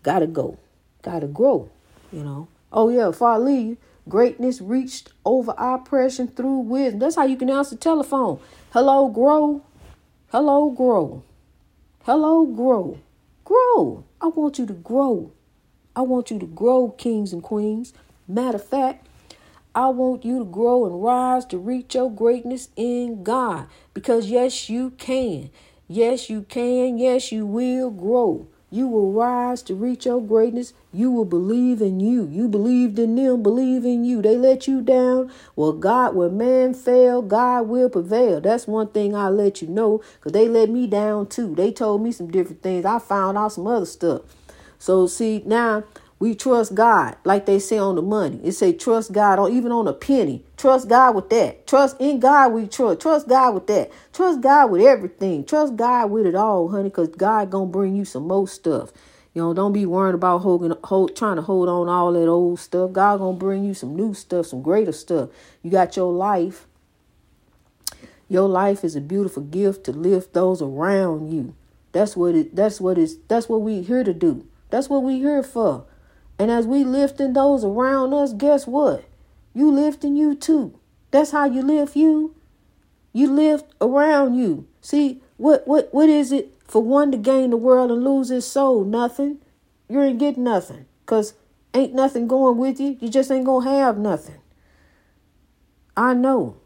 Gotta 0.03 0.27
go. 0.27 0.59
Gotta 1.01 1.27
grow, 1.27 1.71
you 2.13 2.23
know. 2.23 2.49
Oh, 2.71 2.91
yeah, 2.91 3.09
if 3.09 3.23
I 3.23 3.39
leave, 3.39 3.79
greatness 4.11 4.61
reached 4.61 5.11
over 5.25 5.55
oppression 5.57 6.29
through 6.29 6.59
wisdom. 6.59 6.99
That's 6.99 7.17
how 7.17 7.25
you 7.25 7.39
can 7.39 7.49
answer 7.49 7.77
the 7.77 7.81
telephone. 7.81 8.41
Hello, 8.75 9.09
grow. 9.09 9.63
Hello, 10.31 10.69
grow. 10.69 11.23
Hello, 12.03 12.45
grow. 12.45 12.99
Grow. 13.47 14.05
I 14.21 14.27
want 14.27 14.59
you 14.59 14.67
to 14.67 14.75
grow. 14.75 15.33
I 15.97 16.03
want 16.03 16.31
you 16.31 16.39
to 16.41 16.47
grow, 16.47 16.91
kings 16.91 17.33
and 17.33 17.43
queens. 17.43 17.95
Matter 18.29 18.57
of 18.57 18.69
fact, 18.69 19.07
I 19.75 19.89
want 19.89 20.25
you 20.25 20.39
to 20.41 20.45
grow 20.45 20.87
and 20.87 21.03
rise 21.03 21.45
to 21.47 21.59
reach 21.59 21.95
your 21.95 22.11
greatness 22.11 22.69
in 22.77 23.23
God. 23.23 23.67
Because 23.95 24.29
yes, 24.29 24.69
you 24.69 24.91
can. 24.91 25.51
Yes, 25.87 26.29
you 26.29 26.43
can. 26.43 26.99
Yes, 26.99 27.33
you 27.33 27.47
will 27.47 27.91
grow. 27.91 28.49
You 28.71 28.87
will 28.87 29.13
rise 29.13 29.63
to 29.63 29.75
reach 29.75 30.05
your 30.05 30.21
greatness. 30.21 30.75
You 30.93 31.11
will 31.11 31.25
believe 31.25 31.81
in 31.81 32.01
you. 32.01 32.29
You 32.31 32.49
believed 32.49 32.99
in 32.99 33.15
them, 33.17 33.43
believe 33.43 33.85
in 33.85 34.05
you. 34.05 34.21
They 34.21 34.37
let 34.37 34.69
you 34.69 34.83
down. 34.83 35.33
Well, 35.57 35.73
God, 35.73 36.15
when 36.15 36.37
man 36.37 36.75
fail, 36.75 37.23
God 37.23 37.69
will 37.69 37.89
prevail. 37.89 38.43
That's 38.43 38.67
one 38.67 38.89
thing 38.89 39.15
I 39.15 39.31
let 39.31 39.63
you 39.63 39.69
know 39.69 40.03
because 40.19 40.33
they 40.33 40.49
let 40.49 40.69
me 40.69 40.87
down 40.87 41.29
too. 41.29 41.55
They 41.55 41.73
told 41.73 42.03
me 42.03 42.13
some 42.13 42.31
different 42.31 42.63
things. 42.63 42.85
I 42.85 42.99
found 42.99 43.39
out 43.39 43.55
some 43.55 43.67
other 43.67 43.87
stuff. 43.87 44.23
So, 44.79 45.07
see, 45.07 45.43
now 45.47 45.85
we 46.21 46.35
trust 46.35 46.75
God, 46.75 47.17
like 47.25 47.47
they 47.47 47.61
say 47.61 47.79
on 47.79 47.95
the 47.95 48.03
money. 48.03 48.41
It 48.43 48.53
say 48.53 48.73
trust 48.73 49.13
God 49.13 49.39
on 49.39 49.53
even 49.53 49.71
on 49.71 49.87
a 49.87 49.93
penny. 49.93 50.43
Trust 50.57 50.89
God 50.89 51.15
with 51.15 51.31
that. 51.31 51.67
Trust 51.67 51.97
in 52.01 52.19
God 52.19 52.53
we 52.53 52.67
trust. 52.67 53.01
Trust 53.01 53.29
God 53.29 53.55
with 53.55 53.69
that. 53.69 53.93
Trust 54.13 54.41
God 54.41 54.71
with 54.73 54.83
everything. 54.83 55.45
Trust 55.45 55.77
God 55.77 56.11
with 56.11 56.27
it 56.27 56.35
all, 56.35 56.71
honey, 56.71 56.89
because 56.89 57.09
God 57.11 57.51
gonna 57.51 57.67
bring 57.67 57.95
you 57.95 58.05
some 58.05 58.27
more 58.27 58.49
stuff. 58.49 58.91
You 59.33 59.43
know, 59.43 59.55
don't 59.55 59.73
be 59.73 59.87
worrying 59.87 60.17
about 60.17 60.39
holding, 60.39 60.73
hold, 60.83 61.15
trying 61.15 61.37
to 61.37 61.43
hold 61.43 61.69
on 61.69 61.89
all 61.89 62.13
that 62.13 62.27
old 62.27 62.59
stuff. 62.59 62.91
God 62.93 63.19
gonna 63.19 63.37
bring 63.37 63.65
you 63.65 63.73
some 63.73 63.95
new 63.95 64.13
stuff, 64.13 64.47
some 64.47 64.63
greater 64.63 64.91
stuff. 64.91 65.31
You 65.63 65.71
got 65.71 65.97
your 65.97 66.13
life. 66.13 66.67
Your 68.29 68.49
life 68.49 68.83
is 68.83 68.97
a 68.97 69.01
beautiful 69.01 69.45
gift 69.45 69.85
to 69.85 69.93
lift 69.93 70.33
those 70.33 70.61
around 70.61 71.33
you. 71.33 71.55
That's 71.93 72.17
what 72.17 72.35
it. 72.35 72.57
That's 72.57 72.81
what 72.81 72.99
is. 72.99 73.19
That's 73.29 73.49
what 73.49 73.63
we 73.63 73.83
here 73.83 74.03
to 74.03 74.13
do. 74.13 74.45
That's 74.71 74.89
what 74.89 75.05
we 75.05 75.21
here 75.21 75.45
for. 75.45 75.85
And 76.39 76.51
as 76.51 76.67
we 76.67 76.85
lifting 76.85 77.33
those 77.33 77.65
around 77.65 78.15
us, 78.15 78.33
guess 78.33 78.67
what? 78.67 79.05
You 79.55 79.73
lifting 79.73 80.17
you 80.17 80.35
too. 80.35 80.79
That's 81.11 81.33
how 81.33 81.47
you 81.47 81.63
lift 81.63 81.97
you. 81.97 82.35
You 83.13 83.33
lift 83.33 83.73
around 83.81 84.35
you. 84.35 84.69
See, 84.81 85.21
what 85.37 85.67
what 85.67 85.93
what 85.93 86.09
is 86.09 86.31
it 86.31 86.53
for 86.65 86.83
one 86.83 87.11
to 87.11 87.17
gain 87.17 87.51
the 87.51 87.57
world 87.57 87.91
and 87.91 88.05
lose 88.05 88.29
his 88.29 88.47
soul? 88.47 88.85
Nothing. 88.85 89.39
You 89.89 90.03
ain't 90.03 90.19
getting 90.19 90.45
nothing. 90.45 90.87
Cause 91.07 91.35
ain't 91.75 91.95
nothing 91.95 92.29
going 92.29 92.59
with 92.59 92.79
you. 92.79 92.97
You 93.01 93.09
just 93.09 93.31
ain't 93.31 93.47
gonna 93.47 93.69
have 93.69 93.99
nothing. 93.99 94.41
I 95.97 96.15
know. 96.15 96.57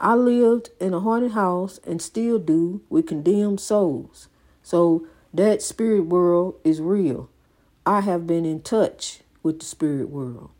I 0.00 0.14
lived 0.14 0.70
in 0.80 0.94
a 0.94 1.00
haunted 1.00 1.32
house 1.32 1.78
and 1.84 2.00
still 2.00 2.38
do 2.38 2.80
with 2.88 3.06
condemned 3.06 3.60
souls. 3.60 4.28
So 4.62 5.06
that 5.34 5.62
spirit 5.62 6.06
world 6.06 6.54
is 6.64 6.80
real. 6.80 7.30
I 7.88 8.02
have 8.02 8.26
been 8.26 8.44
in 8.44 8.60
touch 8.60 9.20
with 9.42 9.60
the 9.60 9.64
spirit 9.64 10.10
world, 10.10 10.50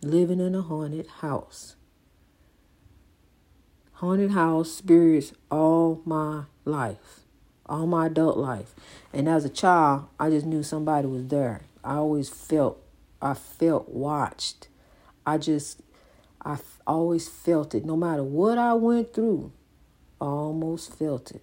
living 0.00 0.40
in 0.40 0.54
a 0.54 0.62
haunted 0.62 1.06
house. 1.18 1.76
Haunted 3.92 4.30
house 4.30 4.72
spirits 4.72 5.34
all 5.50 6.00
my 6.06 6.44
life, 6.64 7.20
all 7.66 7.86
my 7.86 8.06
adult 8.06 8.38
life. 8.38 8.74
And 9.12 9.28
as 9.28 9.44
a 9.44 9.50
child, 9.50 10.06
I 10.18 10.30
just 10.30 10.46
knew 10.46 10.62
somebody 10.62 11.06
was 11.06 11.26
there. 11.26 11.60
I 11.84 11.96
always 11.96 12.30
felt, 12.30 12.82
I 13.20 13.34
felt 13.34 13.90
watched. 13.90 14.68
I 15.26 15.36
just, 15.36 15.82
I 16.42 16.60
always 16.86 17.28
felt 17.28 17.74
it. 17.74 17.84
No 17.84 17.94
matter 17.94 18.22
what 18.24 18.56
I 18.56 18.72
went 18.72 19.12
through, 19.12 19.52
I 20.18 20.24
almost 20.24 20.94
felt 20.94 21.30
it. 21.32 21.42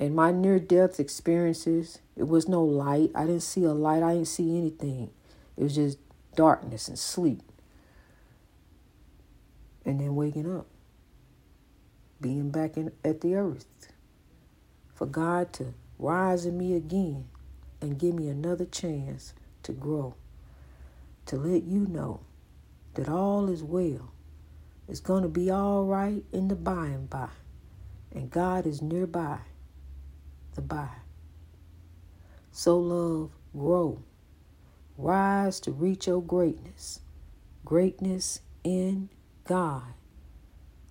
In 0.00 0.14
my 0.14 0.32
near 0.32 0.58
death 0.58 0.98
experiences, 0.98 2.00
it 2.16 2.26
was 2.26 2.48
no 2.48 2.64
light. 2.64 3.10
I 3.14 3.26
didn't 3.26 3.42
see 3.42 3.64
a 3.64 3.72
light. 3.74 4.02
I 4.02 4.14
didn't 4.14 4.28
see 4.28 4.56
anything. 4.56 5.10
It 5.58 5.62
was 5.62 5.74
just 5.74 5.98
darkness 6.34 6.88
and 6.88 6.98
sleep. 6.98 7.42
And 9.84 10.00
then 10.00 10.16
waking 10.16 10.50
up, 10.50 10.66
being 12.18 12.50
back 12.50 12.78
in, 12.78 12.92
at 13.04 13.20
the 13.20 13.34
earth. 13.34 13.66
For 14.94 15.04
God 15.04 15.52
to 15.54 15.74
rise 15.98 16.46
in 16.46 16.56
me 16.56 16.74
again 16.74 17.28
and 17.82 17.98
give 17.98 18.14
me 18.14 18.28
another 18.28 18.64
chance 18.64 19.34
to 19.64 19.72
grow. 19.72 20.14
To 21.26 21.36
let 21.36 21.64
you 21.64 21.80
know 21.80 22.20
that 22.94 23.10
all 23.10 23.50
is 23.50 23.62
well. 23.62 24.12
It's 24.88 25.00
going 25.00 25.24
to 25.24 25.28
be 25.28 25.50
all 25.50 25.84
right 25.84 26.24
in 26.32 26.48
the 26.48 26.56
by 26.56 26.86
and 26.86 27.10
by. 27.10 27.28
And 28.12 28.30
God 28.30 28.66
is 28.66 28.80
nearby 28.80 29.40
the 30.54 30.62
by. 30.62 30.88
Sow 32.52 32.78
love, 32.78 33.30
grow. 33.52 34.02
Rise 34.96 35.60
to 35.60 35.72
reach 35.72 36.06
your 36.06 36.22
greatness. 36.22 37.00
Greatness 37.64 38.40
in 38.64 39.08
God. 39.44 39.94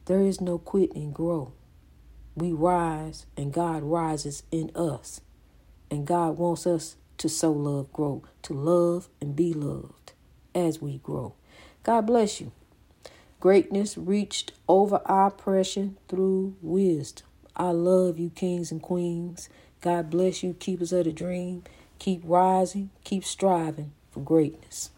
There 0.06 0.22
is 0.22 0.42
no 0.42 0.58
quit 0.58 0.96
and 0.96 1.14
grow. 1.14 1.54
We 2.36 2.52
rise 2.52 3.26
and 3.38 3.54
God 3.54 3.84
rises 3.84 4.44
in 4.52 4.72
us. 4.74 5.22
And 5.92 6.08
God 6.08 6.38
wants 6.38 6.66
us 6.66 6.96
to 7.18 7.30
sow 7.30 7.52
love, 7.52 7.92
grow, 7.92 8.24
to 8.44 8.54
love 8.54 9.10
and 9.22 9.36
be 9.36 9.54
loved 9.54 10.14
as 10.56 10.82
we 10.82 10.98
grow. 11.00 11.36
God 11.84 12.08
bless 12.08 12.40
you. 12.42 12.52
Greatness 13.40 13.98
reached 13.98 14.54
over 14.68 15.02
oppression 15.06 15.98
through 16.08 16.56
wisdom. 16.62 17.29
I 17.60 17.72
love 17.72 18.18
you, 18.18 18.30
kings 18.30 18.72
and 18.72 18.82
queens. 18.82 19.50
God 19.82 20.10
bless 20.10 20.44
you, 20.44 20.54
keepers 20.54 20.94
of 20.94 21.04
the 21.04 21.12
dream. 21.12 21.66
Keep 22.00 22.22
rising, 22.24 22.90
keep 23.04 23.26
striving 23.26 23.92
for 24.12 24.22
greatness. 24.22 24.92